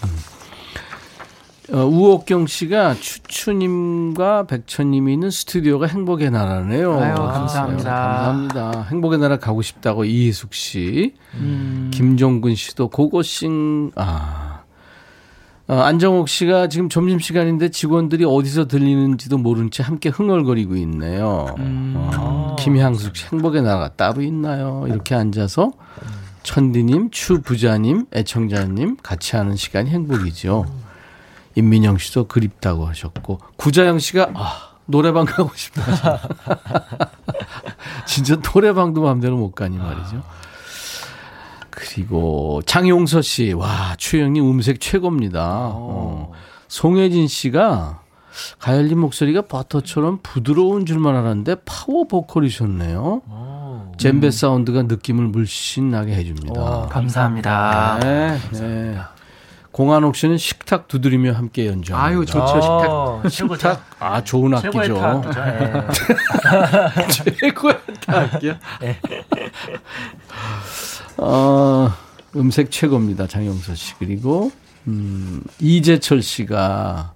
[1.71, 6.99] 어, 우옥경 씨가 추추님과 백천님이 있는 스튜디오가 행복의 나라네요.
[6.99, 7.89] 아유, 감사합니다.
[7.89, 8.87] 감사합니다.
[8.89, 11.89] 행복의 나라 가고 싶다고 이희숙 씨, 음.
[11.93, 14.63] 김종근 씨도 고고싱, 아.
[15.69, 21.55] 어, 안정옥 씨가 지금 점심 시간인데 직원들이 어디서 들리는지도 모른 채 함께 흥얼거리고 있네요.
[21.59, 21.93] 음.
[21.95, 24.83] 어, 김향숙 씨, 행복의 나라가 따로 있나요?
[24.89, 25.71] 이렇게 앉아서
[26.43, 30.65] 천디님, 추 부자님, 애청자님 같이 하는 시간이 행복이죠.
[31.55, 36.19] 임민영 씨도 그립다고 하셨고 구자영 씨가 아 노래방 가고 싶다.
[38.05, 40.23] 진짜 노래방도 마음대로 못 가니 말이죠.
[41.69, 45.71] 그리고 장용서 씨, 와 추영님 음색 최고입니다.
[45.73, 46.31] 어.
[46.67, 48.01] 송혜진 씨가
[48.59, 53.21] 가열님 목소리가 버터처럼 부드러운 줄만 알았는데 파워 보컬이셨네요.
[53.97, 56.61] 잼베 사운드가 느낌을 물씬 나게 해줍니다.
[56.61, 57.99] 오, 감사합니다.
[58.01, 58.97] 네, 네.
[59.73, 61.95] 공한옥 씨는 식탁 두드리며 함께 연주.
[61.95, 63.57] 아유 좋죠 아, 식탁.
[63.57, 65.23] 식탁 아 좋은 악기죠.
[67.39, 68.53] 최고의 악기요.
[68.81, 68.99] 네.
[71.17, 71.89] 어,
[72.35, 74.51] 음색 최고입니다 장영서 씨 그리고
[74.87, 77.13] 음, 이재철 씨가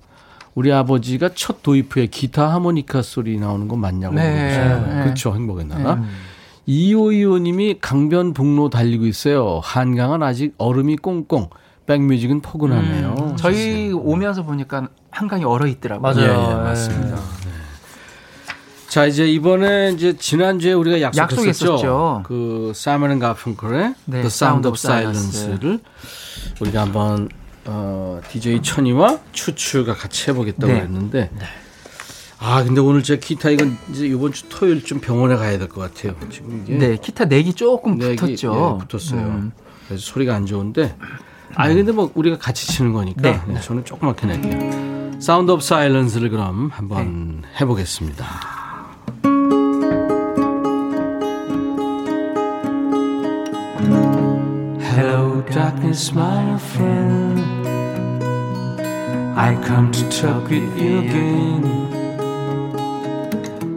[0.56, 5.04] 우리 아버지가 첫 도입 후에 기타 하모니카 소리 나오는 거 맞냐고 네, 네.
[5.04, 5.96] 그렇죠 행복의 나라.
[5.96, 6.02] 네.
[6.66, 9.62] 이호이호님이 강변북로 달리고 있어요.
[9.64, 11.50] 한강은 아직 얼음이 꽁꽁.
[11.88, 13.16] 백뮤직은 포근하네요.
[13.18, 16.02] 음, 저희 오면서 보니까 한강이 얼어 있더라고요.
[16.14, 16.28] 맞아요.
[16.30, 17.16] 예, 예, 맞습니다.
[17.16, 17.52] 네.
[18.90, 21.42] 자 이제 이번에 이제 지난주에 우리가 약속했었죠.
[21.74, 22.24] 약속했었죠.
[22.26, 25.80] 그 사이먼 가펑클의 네, The Sound of Silence를
[26.62, 27.30] 우리가 한번
[27.66, 30.80] 어, DJ 천이와 추추가 같이 해보겠다고 네.
[30.82, 31.46] 했는데 네.
[32.40, 35.82] 아 근데 오늘 제 기타 이건 이제 이번 주 토요일 좀 병원에 가야 될 것
[35.82, 36.16] 같아요.
[36.30, 38.80] 지금 이게 네 기타 neck이 조금 neck이, 붙었죠.
[38.82, 39.20] 예, 붙었어요.
[39.22, 39.52] 음.
[39.88, 40.96] 그래서 소리가 안 좋은데
[41.60, 43.42] 아니 근데 뭐 우리가 같이 치는 거니까 네.
[43.48, 43.60] 네.
[43.60, 45.20] 저는 조그맣게 낼게요.
[45.20, 47.48] Sound of Silence를 그럼 한번 네.
[47.62, 48.26] 해보겠습니다.
[54.80, 57.42] Hello darkness my friend
[59.36, 61.88] I come to talk with you again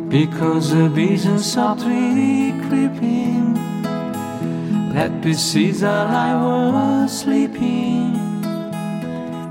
[0.08, 3.56] Because the visions softly creeping
[4.92, 8.16] That while I was sleeping,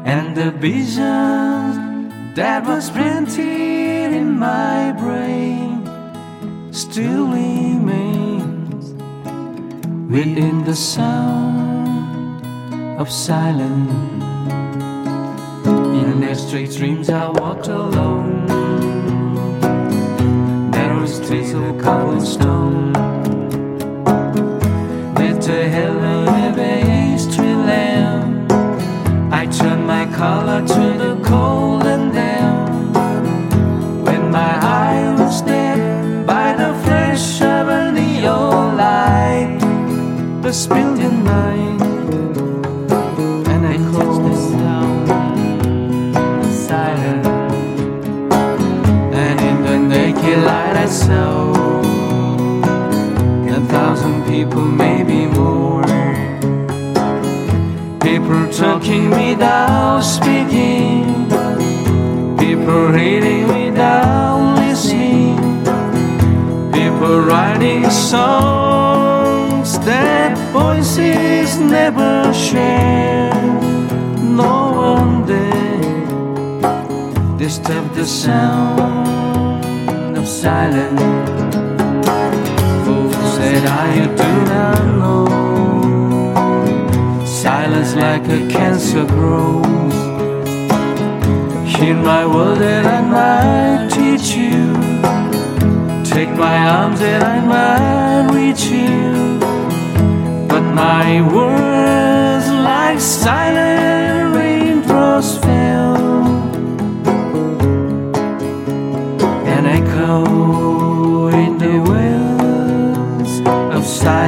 [0.05, 5.85] and the vision that was printed in my brain
[6.73, 8.91] still remains
[10.11, 12.43] within the sound
[12.99, 13.93] of silence.
[15.65, 18.45] In the straight dreams, I walked alone.
[20.71, 23.08] Narrow streets of cobblestone
[25.49, 28.47] to heaven every easterly lamb.
[29.31, 32.95] I turn my collar to the cold and damp.
[34.05, 39.57] When my eyes were dead by the flash of a neon light,
[40.43, 41.81] the spilling night.
[43.51, 45.07] And I close the sound,
[46.43, 47.27] the silence.
[49.23, 51.68] And in the naked light I saw.
[54.49, 55.83] People, maybe more.
[57.99, 61.05] People talking without speaking.
[62.39, 65.37] People reading without listening.
[66.71, 73.31] People writing songs that voices never share.
[74.23, 81.58] No one dare disturb the sound of silence.
[83.39, 85.25] Said I do not know.
[87.25, 89.93] Silence like a cancer grows.
[91.73, 94.73] Hear my word and I might teach you.
[96.03, 99.39] Take my arms and I might reach you.
[100.49, 105.95] But my words like silent raindrops fell
[109.53, 110.68] and echo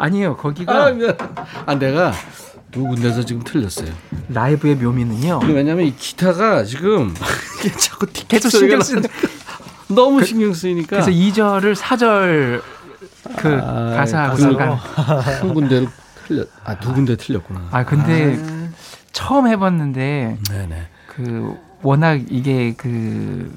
[0.00, 0.36] 아니에요.
[0.36, 1.16] 거기가 아 미안.
[1.66, 2.12] 아 내가
[2.70, 3.90] 두 군데서 지금 틀렸어요.
[4.28, 5.40] 라이브의 묘미는요.
[5.48, 7.14] 왜냐면 이 기타가 지금
[7.78, 9.08] 자꾸 틱 계속 신경 나-
[9.88, 12.62] 너무 신경 쓰이니까 그래서 2절을 4절
[13.36, 15.88] 그 아, 가사하고 그- 잠깐 한 군데를
[16.26, 16.48] 틀렸.
[16.64, 17.68] 아두 군데 틀렸구나.
[17.72, 18.38] 아 근데
[19.12, 20.88] 처음 해봤는데 네네.
[21.08, 23.52] 그 워낙 이게 그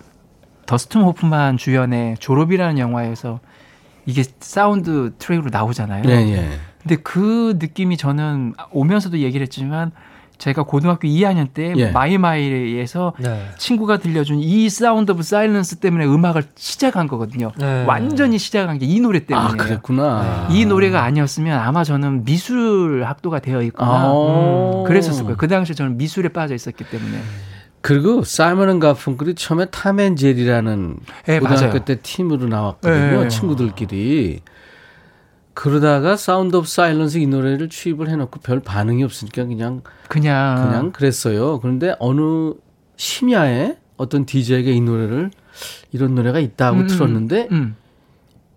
[0.65, 3.39] 더스튼 호프만 주연의 졸업이라는 영화에서
[4.05, 6.03] 이게 사운드 트랙으로 나오잖아요.
[6.03, 6.49] 네, 예.
[6.81, 9.91] 근데 그 느낌이 저는 오면서도 얘기를 했지만
[10.37, 11.91] 제가 고등학교 2학년 때 예.
[11.91, 13.47] 마이마이에서 네.
[13.57, 17.51] 친구가 들려준 이 Sound of Silence 때문에 음악을 시작한 거거든요.
[17.57, 17.85] 네.
[17.85, 19.47] 완전히 시작한 게 이 노래 때문에.
[19.47, 20.47] 아 그랬구나.
[20.51, 24.83] 이 노래가 아니었으면 아마 저는 미술 학도가 되어 있거나 아.
[24.85, 25.37] 그랬었을 거예요.
[25.37, 27.17] 그 당시에 저는 미술에 빠져 있었기 때문에.
[27.83, 31.85] 그리고 사이먼 앤 가펑클이 처음에 톰 앤 제리라는 네, 고등학교 맞아요.
[31.85, 33.21] 때 팀으로 나왔거든요.
[33.23, 33.27] 네.
[33.27, 34.39] 친구들끼리.
[35.53, 41.59] 그러다가 Sound of Silence 이 노래를 취입을 해놓고 별 반응이 없으니까 그냥 그냥 그냥 그랬어요.
[41.59, 42.53] 그런데 어느
[42.95, 45.29] 심야에 어떤 DJ에게 이 노래를
[45.91, 47.75] 이런 노래가 있다고 음, 틀었는데 음.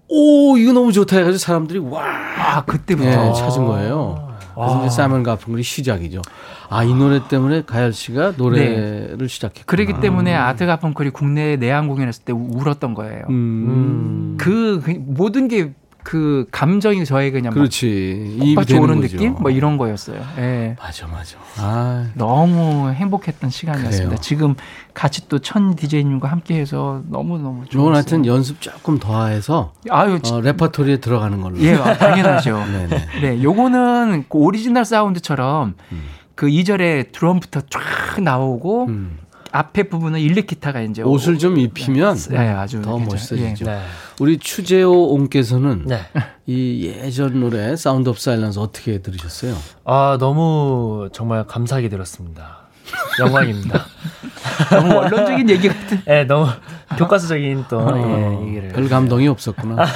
[0.09, 4.26] 오 이거 너무 좋다 해가지고 사람들이 와 아 그때부터 예, 찾은 거예요.
[4.57, 6.23] 그래서 이제 사이먼 가펑클이 시작이죠.
[6.69, 9.65] 아 이 노래 때문에 가열 씨가 노래를 시작했구나.
[9.67, 13.25] 그러기 때문에 아트 가펑클이 국내 내한 공연했을 때 우- 울었던 거예요.
[13.29, 14.37] 음.
[14.39, 15.73] 그, 그 모든 게
[16.09, 18.37] 그 감정이 저에게 그냥 막 그렇지.
[18.41, 19.17] 이입이 빡 되는 오는 거죠.
[19.17, 19.35] 느낌?
[19.41, 20.21] 뭐 이런 거였어요.
[20.39, 20.77] 예.
[20.79, 21.37] 맞아, 맞아.
[21.57, 24.05] 아, 너무 행복했던 시간이었습니다.
[24.11, 24.21] 그래요.
[24.21, 24.55] 지금
[24.95, 27.83] 같이 또 천 디제이님과 함께해서 너무 너무 좋았어요.
[27.83, 31.59] 이건 하여튼 연습 조금 더해서 아유, 지- 어, 레퍼토리에 들어가는 걸로.
[31.59, 32.57] 예, 아, 당연하죠.
[32.67, 33.07] 네네.
[33.23, 36.03] 네, 요거는 그 오리지널 사운드처럼 음.
[36.37, 39.19] 그 2절에 드럼부터 쫙 나오고 음.
[39.57, 42.99] 앞에 부분은 일렉 기타가 이제 옷을 좀 입히면 예, 아주 더.
[42.99, 43.65] 멋있어지죠.
[43.65, 43.81] 네.
[44.21, 46.01] 우리 추재호 옹께서는 네.
[46.47, 49.57] 이 예전 노래 Sound of Silence 어떻게 들으셨어요?
[49.85, 52.67] 아 너무 정말 감사하게 들었습니다.
[53.19, 53.85] 영광입니다.
[54.73, 54.77] 예.
[54.77, 56.03] 너무 원론적인 얘기 같은.
[56.09, 56.49] 예, 너무
[56.99, 58.69] 교과서적인 또 예, 얘기를.
[58.71, 59.87] 어, 별 감동이 없었구나.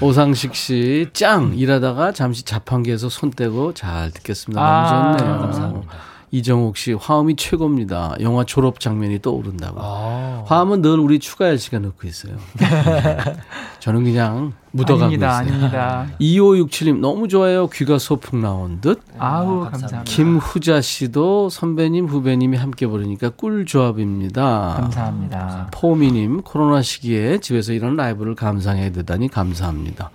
[0.00, 1.54] 오상식 씨, 짱!
[1.56, 4.60] 일하다가 잠시 자판기에서 손 떼고 잘 듣겠습니다.
[4.60, 5.38] 너무 아, 좋네요.
[5.40, 5.94] 감사합니다.
[6.32, 8.16] 이정옥 씨, 화음이 최고입니다.
[8.20, 9.78] 영화 졸업 장면이 떠오른다고.
[9.80, 12.36] 아, 화음은 늘 우리 추가열 씨가 넣고 있어요.
[13.80, 15.54] 저는 그냥 묻어가고 아닙니다, 있어요.
[15.54, 16.06] 아닙니다.
[16.20, 17.68] 2567님, 너무 좋아요.
[17.68, 19.00] 귀가 소풍 나온 듯.
[19.18, 19.70] 아우, 감사합니다.
[19.70, 20.04] 감사합니다.
[20.04, 24.74] 김후자 씨도 선배님, 후배님이 함께 부르니까 꿀 조합입니다.
[24.80, 25.68] 감사합니다.
[25.72, 30.10] 포미님, 코로나 시기에 집에서 이런 라이브를 감상해 듣다니 감사합니다.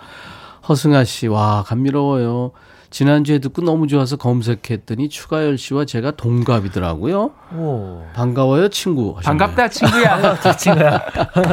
[0.70, 2.52] 허승아 씨, 와, 감미로워요.
[2.92, 7.32] 지난주에 듣고 너무 좋아서 검색했더니 추가열 씨와 제가 동갑이더라고요.
[7.56, 8.04] 오.
[8.14, 9.16] 반가워요, 친구.
[9.18, 9.24] 하셨네요.
[9.24, 10.40] 반갑다, 친구야.
[10.42, 11.02] 또 친구야.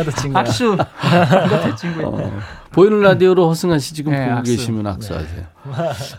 [0.05, 0.43] 또 친구야.
[0.43, 0.77] 박수.
[0.77, 2.07] 반갑다, 친구야.
[2.09, 2.33] 어,
[2.73, 4.53] 보이는 라디오로 허승아 씨 지금 네, 보고 악수.
[4.57, 5.45] 계시면 악수하세요.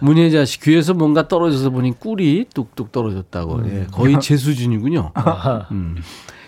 [0.02, 3.62] 문혜자 씨 귀에서 뭔가 떨어져서 보니 꿀이 뚝뚝 떨어졌다고.
[3.70, 5.12] 예, 거의 제 수준이군요.
[5.72, 5.98] 음.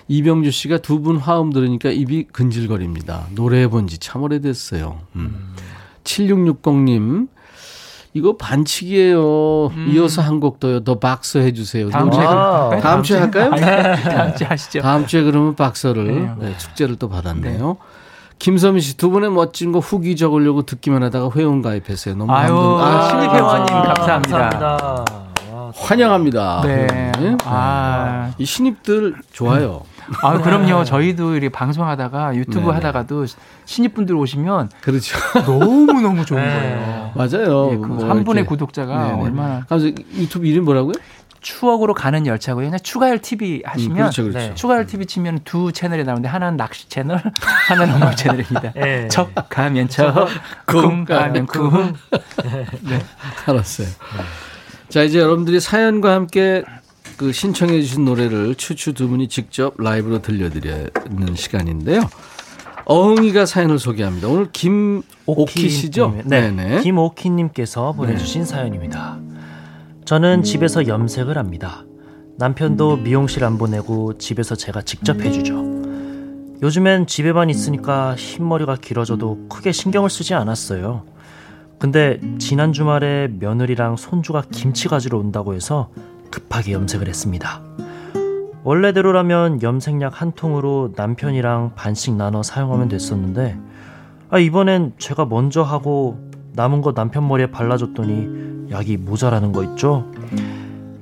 [0.08, 3.28] 이병주 씨가 두 분 화음 들으니까 입이 근질거립니다.
[3.36, 5.00] 노래해 본 지 참 오래됐어요.
[5.16, 5.54] 음.
[6.04, 7.28] 7660님,
[8.14, 9.68] 이거 반칙이에요.
[9.68, 9.92] 음.
[9.94, 10.84] 이어서 한 곡 더요.
[10.84, 11.90] 더 박서 해주세요.
[11.92, 13.52] 다음 주에, 아, 다음, 다음 주에 할까요?
[14.04, 14.82] 다음 주에 하시죠.
[14.82, 16.32] 다음 주에 그러면 박서를 네.
[16.50, 17.68] 네, 축제를 또 받았네요.
[17.68, 17.91] 네.
[18.42, 22.16] 김서민 씨 두 분의 멋진 거 후기 적으려고 듣기만 하다가 회원 가입했어요.
[22.16, 24.50] 너무 아유, 아, 신입 회원님 감사합니다.
[24.50, 25.06] 감사합니다.
[25.76, 26.62] 환영합니다.
[26.66, 26.88] 네.
[27.20, 27.38] 네.
[27.46, 28.32] 아.
[28.40, 29.82] 이 신입들 좋아요.
[30.24, 30.84] 아, 그럼요.
[30.84, 32.74] 저희도 이렇게 방송하다가 유튜브 네네.
[32.74, 33.28] 하다가도
[33.66, 35.18] 신입분들 오시면 그렇죠.
[35.46, 36.50] 너무 너무 좋은 네.
[36.50, 37.12] 거예요.
[37.14, 37.72] 맞아요.
[37.74, 39.22] 예, 그한 분의 구독자가 네네.
[39.22, 39.66] 얼마나
[40.16, 40.94] 유튜브 이름 뭐라고요?
[41.42, 42.66] 추억으로 가는 열차고요.
[42.66, 44.40] 그냥 추가열 TV 하시면 음, 그렇죠, 그렇죠.
[44.40, 44.56] 네.
[44.56, 47.22] 추가열 TV 치면 두 채널이 나오는데 하나는 낚시 채널,
[47.68, 48.72] 하나는 음악 채널입니다.
[48.74, 49.08] 네.
[49.08, 50.28] 척 가면 척,
[50.68, 51.94] 쿵 가면 쿵.
[52.82, 53.04] 네.
[53.48, 53.88] 알았어요.
[54.90, 56.64] 자 이제 여러분들이 사연과 함께
[57.18, 62.02] 그 신청해 주신 노래를 추추 두 분이 직접 라이브로 들려드리는 시간인데요.
[62.86, 64.28] 어흥이가 사연을 소개합니다.
[64.28, 66.22] 오늘 김오키 씨죠?
[66.26, 66.50] 네.
[66.52, 66.82] 네네.
[66.82, 68.46] 김오키님께서 보내주신 네.
[68.48, 69.18] 사연입니다.
[70.12, 71.86] 저는 집에서 염색을 합니다.
[72.38, 75.54] 남편도 미용실 안 보내고 집에서 제가 직접 해주죠.
[76.62, 81.06] 요즘엔 집에만 있으니까 흰머리가 길어져도 크게 신경을 쓰지 않았어요.
[81.80, 85.92] 근데 지난 주말에 며느리랑 손주가 김치 가지러 온다고 해서
[86.30, 87.62] 급하게 염색을 했습니다.
[88.66, 93.58] 원래대로라면 염색약 한 통으로 남편이랑 반씩 나눠 사용하면 됐었는데
[94.30, 100.06] 아, 이번엔 제가 먼저 하고 남은 거 남편 머리에 발라줬더니 약이 모자라는 거 있죠?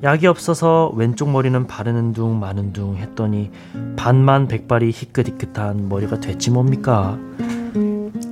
[0.02, 3.52] 약이 없어서 왼쪽 머리는 바르는 둥 마는 둥 했더니
[3.97, 7.18] 반만 백발이 희끗희끗한 머리가 됐지 뭡니까?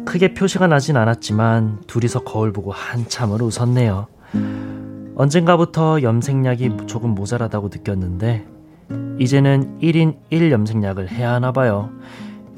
[0.05, 4.07] 크게 표시가 나진 않았지만 둘이서 거울 보고 한참을 웃었네요.
[5.15, 8.45] 언젠가부터 염색약이 조금 모자라다고 느꼈는데
[9.19, 11.89] 이제는 1인 1 염색약을 해야 하나 봐요.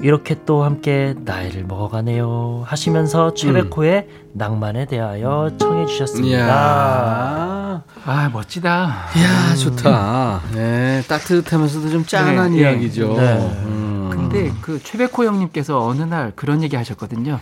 [0.02, 2.62] 이렇게 또 함께 나이를 먹어가네요.
[2.66, 4.30] 하시면서 최백호의 음.
[4.32, 7.84] 낭만에 대하여 청해 주셨습니다.
[8.06, 8.94] 아 멋지다.
[9.16, 10.40] 이야 좋다.
[10.54, 12.62] 네, 따뜻하면서도 좀 짠한 네, 네.
[12.62, 13.14] 이야기죠.
[13.14, 13.34] 네.
[13.66, 14.08] 음.
[14.10, 17.38] 근데 그 최백호 형님께서 어느 날 그런 얘기 하셨거든요.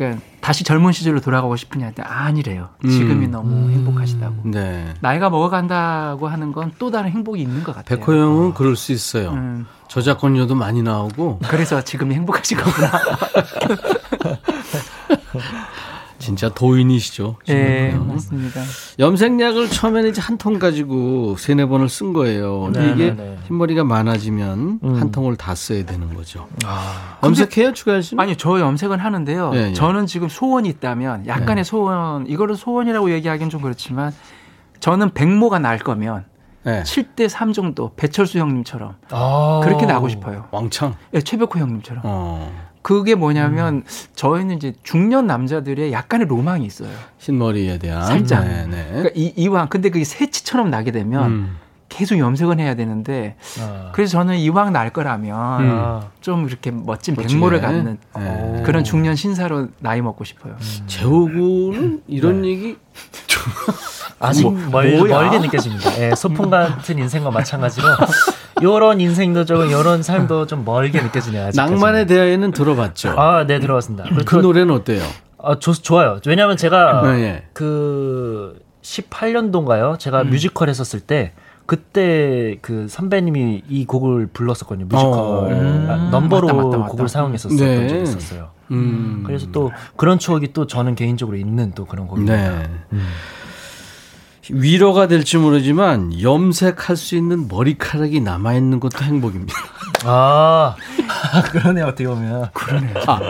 [0.00, 2.70] 그러니까 다시 젊은 시절로 돌아가고 싶으냐 할때 아니래요.
[2.82, 3.30] 지금이 음.
[3.30, 3.70] 너무 음.
[3.70, 4.34] 행복하시다고.
[4.44, 4.94] 네.
[5.00, 7.98] 나이가 먹어간다고 하는 건 또 다른 행복이 있는 것 같아요.
[7.98, 8.54] 백호 형은 어.
[8.54, 9.32] 그럴 수 있어요.
[9.32, 9.66] 음.
[9.88, 11.40] 저작권료도 많이 나오고.
[11.48, 12.90] 그래서 지금 행복하신 거구나.
[16.20, 17.36] 진짜 도인이시죠.
[17.48, 18.60] 네, 맞습니다.
[18.98, 22.60] 염색약을 처음에는 이제 한 통 가지고 세네 번을 쓴 거예요.
[22.60, 23.38] 근데 네, 이게 네, 네.
[23.48, 24.94] 흰머리가 많아지면 음.
[25.00, 26.46] 한 통을 다 써야 되는 거죠.
[26.64, 28.14] 아, 염색해요, 추가할 씨?
[28.18, 29.50] 아니요, 저 염색은 하는데요.
[29.50, 29.72] 네, 네.
[29.74, 31.64] 저는 지금 소원이 있다면 약간의 네.
[31.64, 34.12] 소원, 이거를 소원이라고 얘기하기는 좀 그렇지만
[34.80, 36.24] 저는 백모가 날 거면
[36.62, 36.82] 네.
[36.82, 40.46] 7대 3 정도 배철수 형님처럼 아~ 그렇게 나고 싶어요.
[40.50, 40.94] 왕창?
[41.10, 42.02] 네, 최백호 형님처럼.
[42.04, 42.69] 어.
[42.82, 43.84] 그게 뭐냐면 음.
[44.14, 46.88] 저희는 이제 중년 남자들의 약간의 로망이 있어요.
[47.18, 48.44] 흰머리에 대한 살짝.
[48.44, 48.66] 네네.
[48.66, 48.86] 네.
[48.90, 51.56] 그러니까 이, 이왕 근데 그게 새치처럼 나게 되면 음.
[51.90, 53.90] 계속 염색은 해야 되는데 아.
[53.92, 56.00] 그래서 저는 이왕 날 거라면 음.
[56.20, 57.34] 좀 이렇게 멋진 멋지게.
[57.34, 58.62] 백모를 갖는 네.
[58.64, 60.54] 그런 중년 신사로 나이 먹고 싶어요.
[60.58, 60.84] 음.
[60.86, 62.48] 재호구는 이런 네.
[62.48, 62.76] 얘기
[64.20, 65.98] 아직 뭐, 멀, 멀게 느껴집니다.
[65.98, 67.86] 예, 소풍 같은 인생과 마찬가지로
[68.62, 71.46] 요런 인생도 좀 요런 삶도 좀 멀게 느껴지네요.
[71.46, 71.80] 아직까지는.
[71.80, 73.14] 낭만에 대하여는 들어봤죠.
[73.18, 74.04] 아, 네 들어봤습니다.
[74.10, 75.02] 그, 그 노래는 어때요?
[75.42, 76.20] 아, 좋, 좋아요.
[76.26, 77.44] 왜냐하면 제가 네, 네.
[77.54, 79.98] 그 18년도인가요?
[79.98, 80.30] 제가 음.
[80.30, 81.32] 뮤지컬 했었을 때
[81.64, 84.84] 그때 그 선배님이 이 곡을 불렀었거든요.
[84.86, 85.86] 뮤지컬 어, 음.
[85.88, 86.90] 아, 넘버로 맞다, 맞다, 맞다.
[86.90, 87.88] 곡을 사용했었던 네.
[87.88, 88.50] 적이 있었어요.
[88.70, 89.22] 음.
[89.26, 92.36] 그래서 또 그런 추억이 또 저는 개인적으로 있는 또 그런 곡입니다.
[92.36, 92.70] 네.
[92.92, 93.06] 음.
[94.48, 99.54] 위로가 될지 모르지만 염색할 수 있는 머리카락이 남아 있는 것도 행복입니다.
[100.04, 100.74] 아,
[101.52, 102.48] 그러네 어떻게 보면.
[102.54, 102.94] 그러네.
[103.06, 103.20] 아,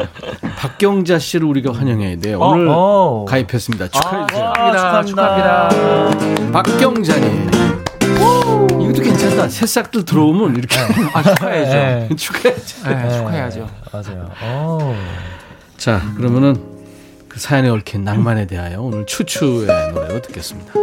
[0.56, 2.38] 박경자 씨를 우리가 환영해야 돼요.
[2.40, 3.88] 어, 오늘 어, 가입했습니다.
[3.88, 4.52] 축하해 주세요.
[4.56, 5.68] 아, 축하합니다.
[5.68, 6.52] 축하합니다.
[6.52, 7.50] 박경자님.
[8.80, 9.48] 이것도 괜찮다.
[9.48, 11.10] 새싹들 들어오면 이렇게 네.
[11.12, 11.72] 아, 축하해야죠.
[11.72, 12.08] 네.
[12.16, 12.88] 축하해야죠.
[12.88, 13.68] 네, 축하해야죠.
[13.92, 14.30] 맞아요.
[14.78, 14.94] 오.
[15.76, 16.69] 자, 그러면은 그
[17.40, 20.74] 사연에 얽힌 낭만에 대하여 오늘 추추의 노래로 듣겠습니다.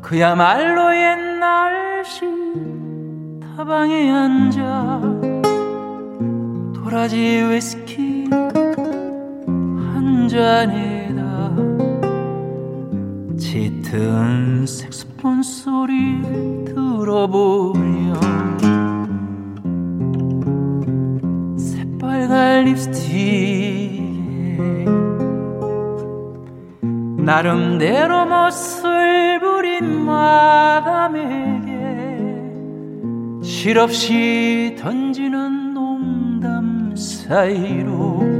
[0.00, 2.24] 그야말로 옛날식
[3.56, 5.00] 다방에 앉아
[6.74, 7.18] 도라지
[7.50, 8.65] 위스키 한
[10.28, 11.54] 잔이다.
[13.36, 16.22] 짙은 색소폰 소리
[16.64, 18.14] 들어보며
[21.56, 23.96] 새빨간 립스틱에
[27.18, 31.66] 나름대로 멋을 부린 마담에게
[33.42, 38.35] 실없이 던지는 농담 사이로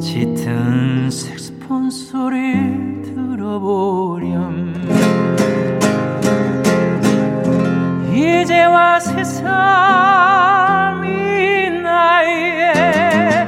[0.00, 4.74] 짙은 색스폰 소리 들어보렴.
[8.14, 9.50] 이제와 세상이
[11.82, 13.46] 나의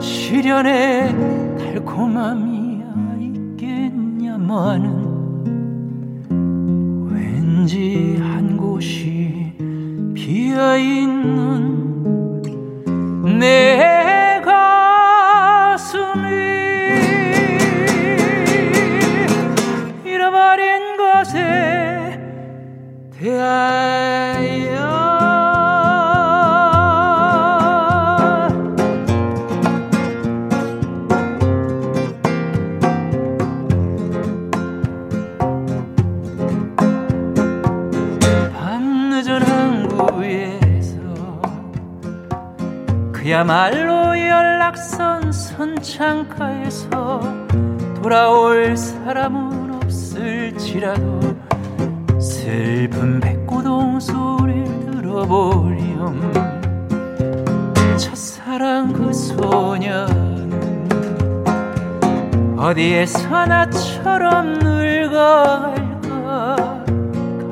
[0.00, 1.14] 시련의
[1.58, 2.84] 달콤함이야
[3.20, 4.93] 있겠냐마는
[43.34, 47.20] 그야말로 연락선 선창가에서
[48.00, 51.18] 돌아올 사람은 없을지라도
[52.20, 56.32] 슬픈 백고동 소리를 들어보렴.
[57.96, 60.86] 첫사랑 그 소녀는
[62.56, 65.74] 어디에서 나처럼 늙어갈까?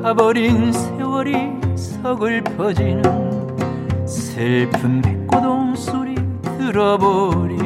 [0.01, 3.03] 가버린 세월이 서글퍼지는
[4.07, 5.22] 슬픈 백고동
[5.75, 6.13] 소리
[6.43, 7.57] 들어보렴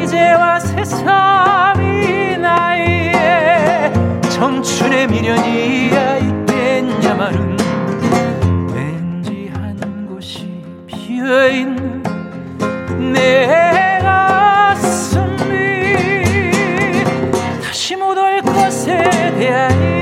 [0.00, 3.92] 이제와 세상이 나이에
[4.30, 7.56] 청춘의 미련이야 있겠냐마는
[8.72, 12.02] 왠지 한 곳이 비어있는
[13.12, 15.42] 내 가슴이
[17.62, 18.96] 다시 못 올 것에
[19.36, 19.93] 대하여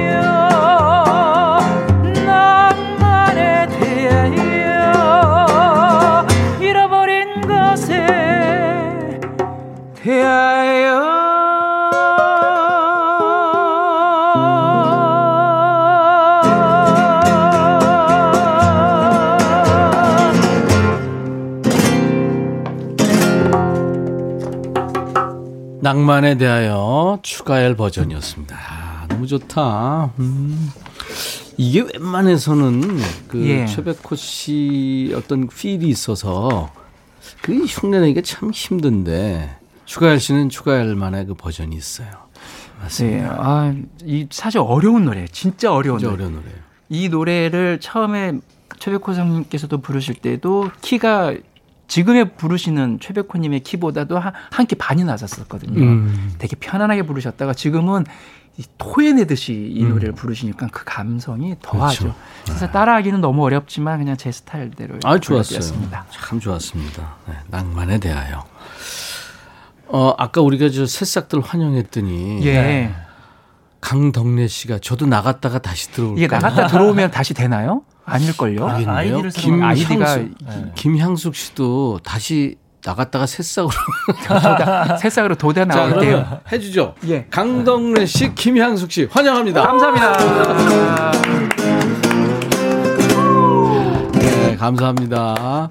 [25.92, 28.56] 낭만에 대하여 추가열 버전이었습니다.
[28.56, 30.10] 아, 너무 좋다.
[30.18, 30.70] 음.
[31.58, 33.66] 이게 웬만해서는 그 예.
[33.66, 36.72] 최백호 씨 어떤 필이 있어서
[37.42, 42.08] 그 흉내내기가 참 힘든데 추가열 씨는 추가열 만의 그 버전이 있어요.
[42.80, 43.28] 맞습니다.
[43.28, 43.36] 네.
[43.38, 46.24] 아, 이 사실 어려운 노래, 진짜 어려운 진짜 노래.
[46.24, 46.58] 어려운 노래예요.
[46.88, 48.38] 이 노래를 처음에
[48.78, 51.34] 최백호 선생님께서도 부르실 때도 키가
[51.92, 55.78] 지금에 부르시는 최백호님의 키보다도 한 키 반이 낮았었거든요.
[55.78, 56.32] 음.
[56.38, 58.06] 되게 편안하게 부르셨다가 지금은
[58.78, 59.90] 토해내듯이 이 음.
[59.90, 60.14] 노래를 음.
[60.14, 62.04] 부르시니까 그 감성이 더하죠.
[62.04, 62.18] 그렇죠.
[62.46, 62.72] 그래서 네.
[62.72, 65.60] 따라하기는 너무 어렵지만 그냥 제 스타일대로 아 좋았어요.
[66.10, 67.16] 참 좋았습니다.
[67.28, 68.44] 네, 낭만에 대하여.
[69.88, 72.52] 어 아까 우리가 저 새싹들 환영했더니 예.
[72.54, 72.94] 네.
[73.82, 77.82] 강덕래 씨가 저도 나갔다가 다시 들어올까 이게 나갔다 들어오면 다시 되나요?
[78.04, 78.66] 아닐걸요?
[78.68, 80.30] 아, 아이디를 김, 아이디가 네.
[80.74, 83.70] 김향숙 씨도 다시 나갔다가 새싹으로
[85.00, 86.40] 새싹으로 도대 나올게요.
[86.50, 86.94] 해주죠.
[87.08, 87.26] 예.
[87.30, 89.62] 강덕래 씨, 김향숙 씨 환영합니다.
[89.62, 91.12] 감사합니다.
[94.18, 95.70] 네, 감사합니다.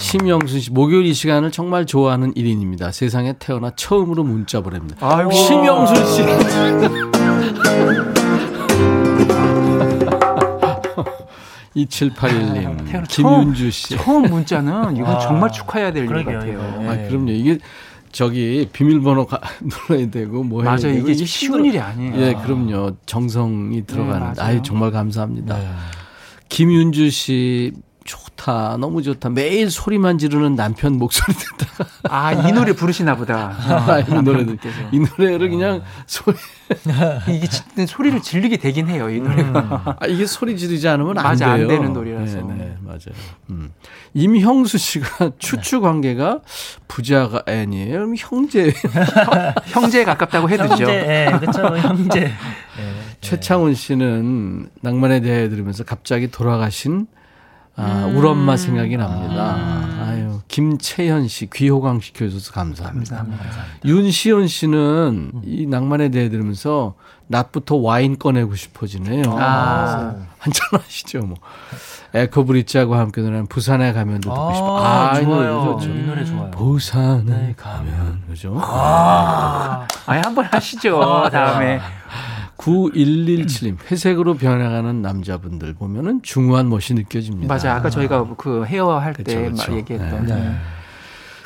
[0.00, 2.92] 심영순 씨, 목요일 이 시간을 정말 좋아하는 1인입니다.
[2.92, 4.96] 세상에 태어나 처음으로 문자 보냅니다.
[5.00, 5.30] 아이고.
[5.32, 6.22] 심영순 씨.
[11.76, 13.96] 2781님, 아, 김윤주 씨.
[13.96, 16.60] 처음 문자는 이건 아, 정말 축하해야 될 일 같아요.
[16.88, 17.30] 아, 그럼요.
[17.32, 17.58] 이게
[18.12, 19.40] 저기 비밀번호 가,
[19.88, 20.96] 눌러야 되고 뭐 해야 맞아요.
[20.98, 22.14] 이게 쉬운 일이 아니에요.
[22.16, 22.96] 예, 그럼요.
[23.04, 24.32] 정성이 들어가는.
[24.34, 25.58] 네, 아유 정말 감사합니다.
[25.58, 25.68] 네.
[26.48, 27.72] 김윤주 씨
[28.06, 28.76] 좋다.
[28.78, 29.28] 너무 좋다.
[29.28, 31.90] 매일 소리만 지르는 남편 목소리 듣다가.
[32.04, 33.54] 아, 이 노래 부르시나 보다.
[33.58, 34.58] 아, 이 노래는.
[34.92, 36.36] 이 노래를 그냥 소리.
[37.28, 39.60] 이게 소리를 지르게 되긴 해요, 이 노래가.
[39.60, 39.92] 음.
[40.00, 41.66] 아, 이게 소리 지르지 않으면 안 맞아, 돼요.
[41.66, 42.38] 안 되는 노래라서.
[42.38, 43.14] 네, 네 맞아요.
[43.50, 43.72] 음.
[44.14, 46.40] 임형수 씨가 추추 관계가
[46.88, 48.14] 부자가 아니에요.
[48.16, 48.72] 형제.
[49.66, 50.70] 형제에 가깝다고 해두죠.
[50.70, 51.76] 형제, 네, 그렇죠.
[51.76, 52.20] 형제.
[52.20, 52.32] 네.
[53.20, 57.06] 최창훈 씨는 낭만에 대해 들으면서 갑자기 돌아가신
[57.76, 58.16] 아, 음.
[58.16, 59.54] 우리 엄마 생각이 납니다.
[59.58, 60.16] 아.
[60.18, 63.16] 유 김채현 씨 귀호강 시켜줘서 감사합니다.
[63.16, 63.64] 감사합니다.
[63.84, 66.94] 윤시연 씨는 이 낭만에 대해 들으면서
[67.26, 69.24] 낮부터 와인 꺼내고 싶어지네요.
[69.38, 70.14] 아.
[70.38, 71.36] 한잔 하시죠, 뭐.
[72.14, 74.84] 에코브릿지하고 함께 노래하는 부산에 가면 듣고 아, 싶어.
[74.84, 75.90] 아, 이 노래 좋죠.
[75.90, 76.50] 이 노래 좋아요.
[76.52, 78.56] 부산에 가면, 그죠?
[78.62, 81.80] 아, 아니, 한번 하시죠, 다음에.
[82.58, 87.52] 9117님, 회색으로 변해가는 남자분들 보면은 중후한 멋이 느껴집니다.
[87.52, 87.74] 맞아.
[87.74, 90.26] 아까 저희가 그 헤어 할 때 얘기했던.
[90.26, 90.34] 네.
[90.34, 90.56] 네.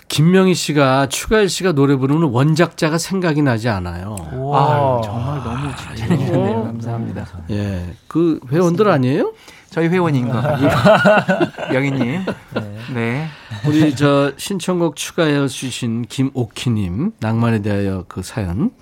[0.08, 4.16] 김명희 씨가 추가열 씨가 노래 부르는 원작자가 생각이 나지 않아요.
[4.52, 6.64] 아, 정말 너무 잘해주네요.
[6.64, 7.26] 감사합니다.
[7.50, 9.32] 예, 그 회원들 아니에요?
[9.70, 10.42] 저희 회원인 거.
[11.72, 12.24] 영희님.
[12.54, 12.76] 네.
[12.92, 13.26] 네.
[13.68, 18.72] 우리 저 신청곡 추가해 주신 김오키님 낭만에 대하여 그 사연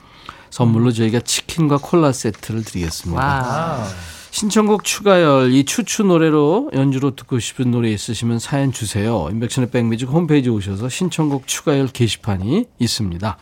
[0.59, 3.22] 선물로 저희가 치킨과 콜라 세트를 드리겠습니다.
[3.22, 3.84] 와.
[4.32, 9.28] 신청곡 추가열 이 추추 노래로 연주로 듣고 싶은 노래 있으시면 사연 주세요.
[9.30, 13.36] 인백션의 백뮤직 홈페이지 오셔서 신청곡 추가열 게시판이 있습니다.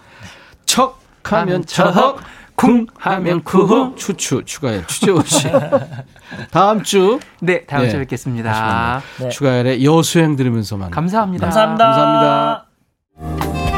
[0.67, 2.19] 척 하면 척,
[2.55, 5.49] 쿵 하면 쿠 추추 추가열 추재호 씨.
[6.53, 7.19] 다음 주.
[7.41, 9.03] 네, 다음 네, 주에 뵙겠습니다.
[9.21, 9.29] 네.
[9.31, 11.47] 추가열의 여수행 들으면서 만 감사합니다.
[11.47, 12.67] 감사합니다.
[13.17, 13.76] 감사합니다.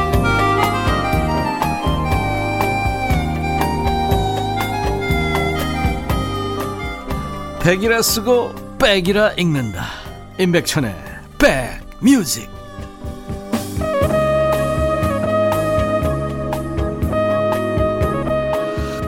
[7.69, 9.85] 백이라 쓰고 백이라 읽는다.
[10.39, 10.97] 임백천의
[11.37, 12.49] 백뮤직.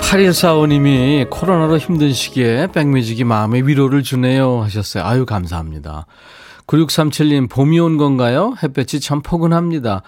[0.01, 5.05] 8145님이 코로나로 힘든 시기에 백뮤직이 마음의 위로를 주네요 하셨어요.
[5.05, 6.05] 아유, 감사합니다.
[6.67, 8.57] 9637님, 봄이 온 건가요?
[8.63, 10.03] 햇볕이 참 포근합니다.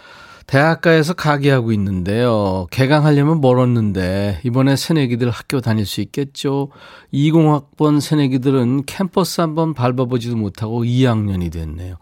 [0.47, 2.67] 대학가에서 가게하고 있는데요.
[2.71, 6.71] 개강하려면 멀었는데, 이번에 새내기들 학교 다닐 수 있겠죠?
[7.13, 11.97] 20학번 새내기들은 캠퍼스 한번 밟아보지도 못하고 2학년이 됐네요.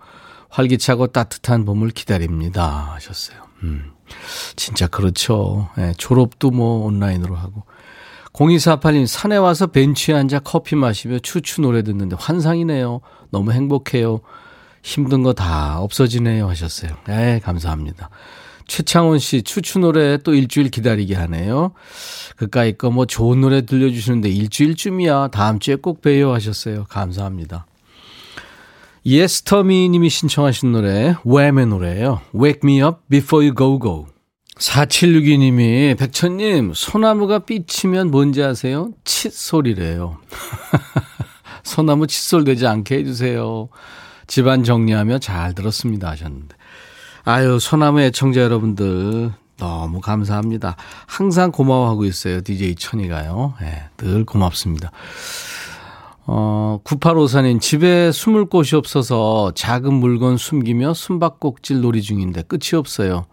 [0.49, 2.93] 활기차고 따뜻한 봄을 기다립니다.
[2.95, 3.38] 하셨어요.
[3.62, 3.93] 음,
[4.57, 5.68] 진짜 그렇죠.
[5.76, 7.64] 네, 졸업도 뭐 온라인으로 하고.
[8.32, 13.01] 0248님, 산에 와서 벤치에 앉아 커피 마시며 추추 노래 듣는데 환상이네요.
[13.30, 14.20] 너무 행복해요.
[14.83, 16.49] 힘든 거 다 없어지네요.
[16.49, 16.93] 하셨어요.
[17.07, 18.11] 네, 감사합니다.
[18.66, 21.72] 최창원 씨, 추추 노래 또 일주일 기다리게 하네요.
[22.37, 25.28] 그까이 거 뭐 좋은 노래 들려주시는데 일주일쯤이야.
[25.28, 26.33] 다음 주에 꼭 봬요.
[26.33, 26.85] 하셨어요.
[26.89, 27.66] 감사합니다.
[29.05, 32.20] 예스터미 님이 신청하신 노래, 웸의 노래예요.
[32.35, 34.07] Wake me up before you go go.
[34.59, 38.91] 4762 님이 백천님 소나무가 삐치면 뭔지 아세요?
[39.05, 40.18] 칫솔이래요.
[41.64, 43.68] 소나무 칫솔 되지 않게 해주세요.
[44.31, 46.55] 집안 정리하며 잘 들었습니다 하셨는데
[47.24, 50.76] 아유 소나무 애청자 여러분들 너무 감사합니다.
[51.07, 52.41] 항상 고마워하고 있어요.
[52.41, 53.55] DJ 천이가요.
[53.61, 54.91] 네, 늘 고맙습니다.
[56.26, 63.26] 어, 9854님, 집에 숨을 곳이 없어서 작은 물건 숨기며 숨바꼭질 놀이 중인데 끝이 없어요.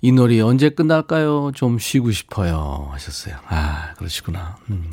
[0.00, 1.52] 이 놀이 언제 끝날까요?
[1.54, 2.88] 좀 쉬고 싶어요.
[2.92, 3.36] 하셨어요.
[3.48, 4.56] 아, 그러시구나.
[4.70, 4.92] 음.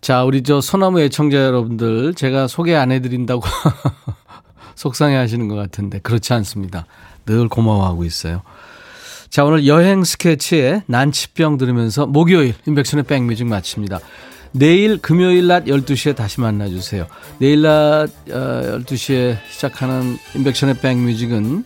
[0.00, 3.42] 자, 우리 저 소나무 애청자 여러분들, 제가 소개 안 해드린다고
[4.74, 6.86] 속상해 하시는 것 같은데, 그렇지 않습니다.
[7.26, 8.42] 늘 고마워하고 있어요.
[9.30, 14.00] 자, 오늘 여행 스케치에 난치병 들으면서 목요일 인백션의 백뮤직 마칩니다.
[14.52, 17.06] 내일 금요일 낮 12시에 다시 만나주세요.
[17.38, 21.64] 내일 낮 12시에 어, 시작하는 인백션의 백뮤직은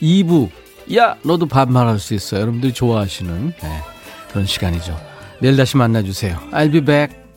[0.00, 0.48] 2부
[0.96, 3.82] 야 너도 반말할 수 있어 여러분들이 좋아하시는 네,
[4.30, 4.98] 그런 시간이죠
[5.40, 7.27] 내일 다시 만나주세요 I'll be back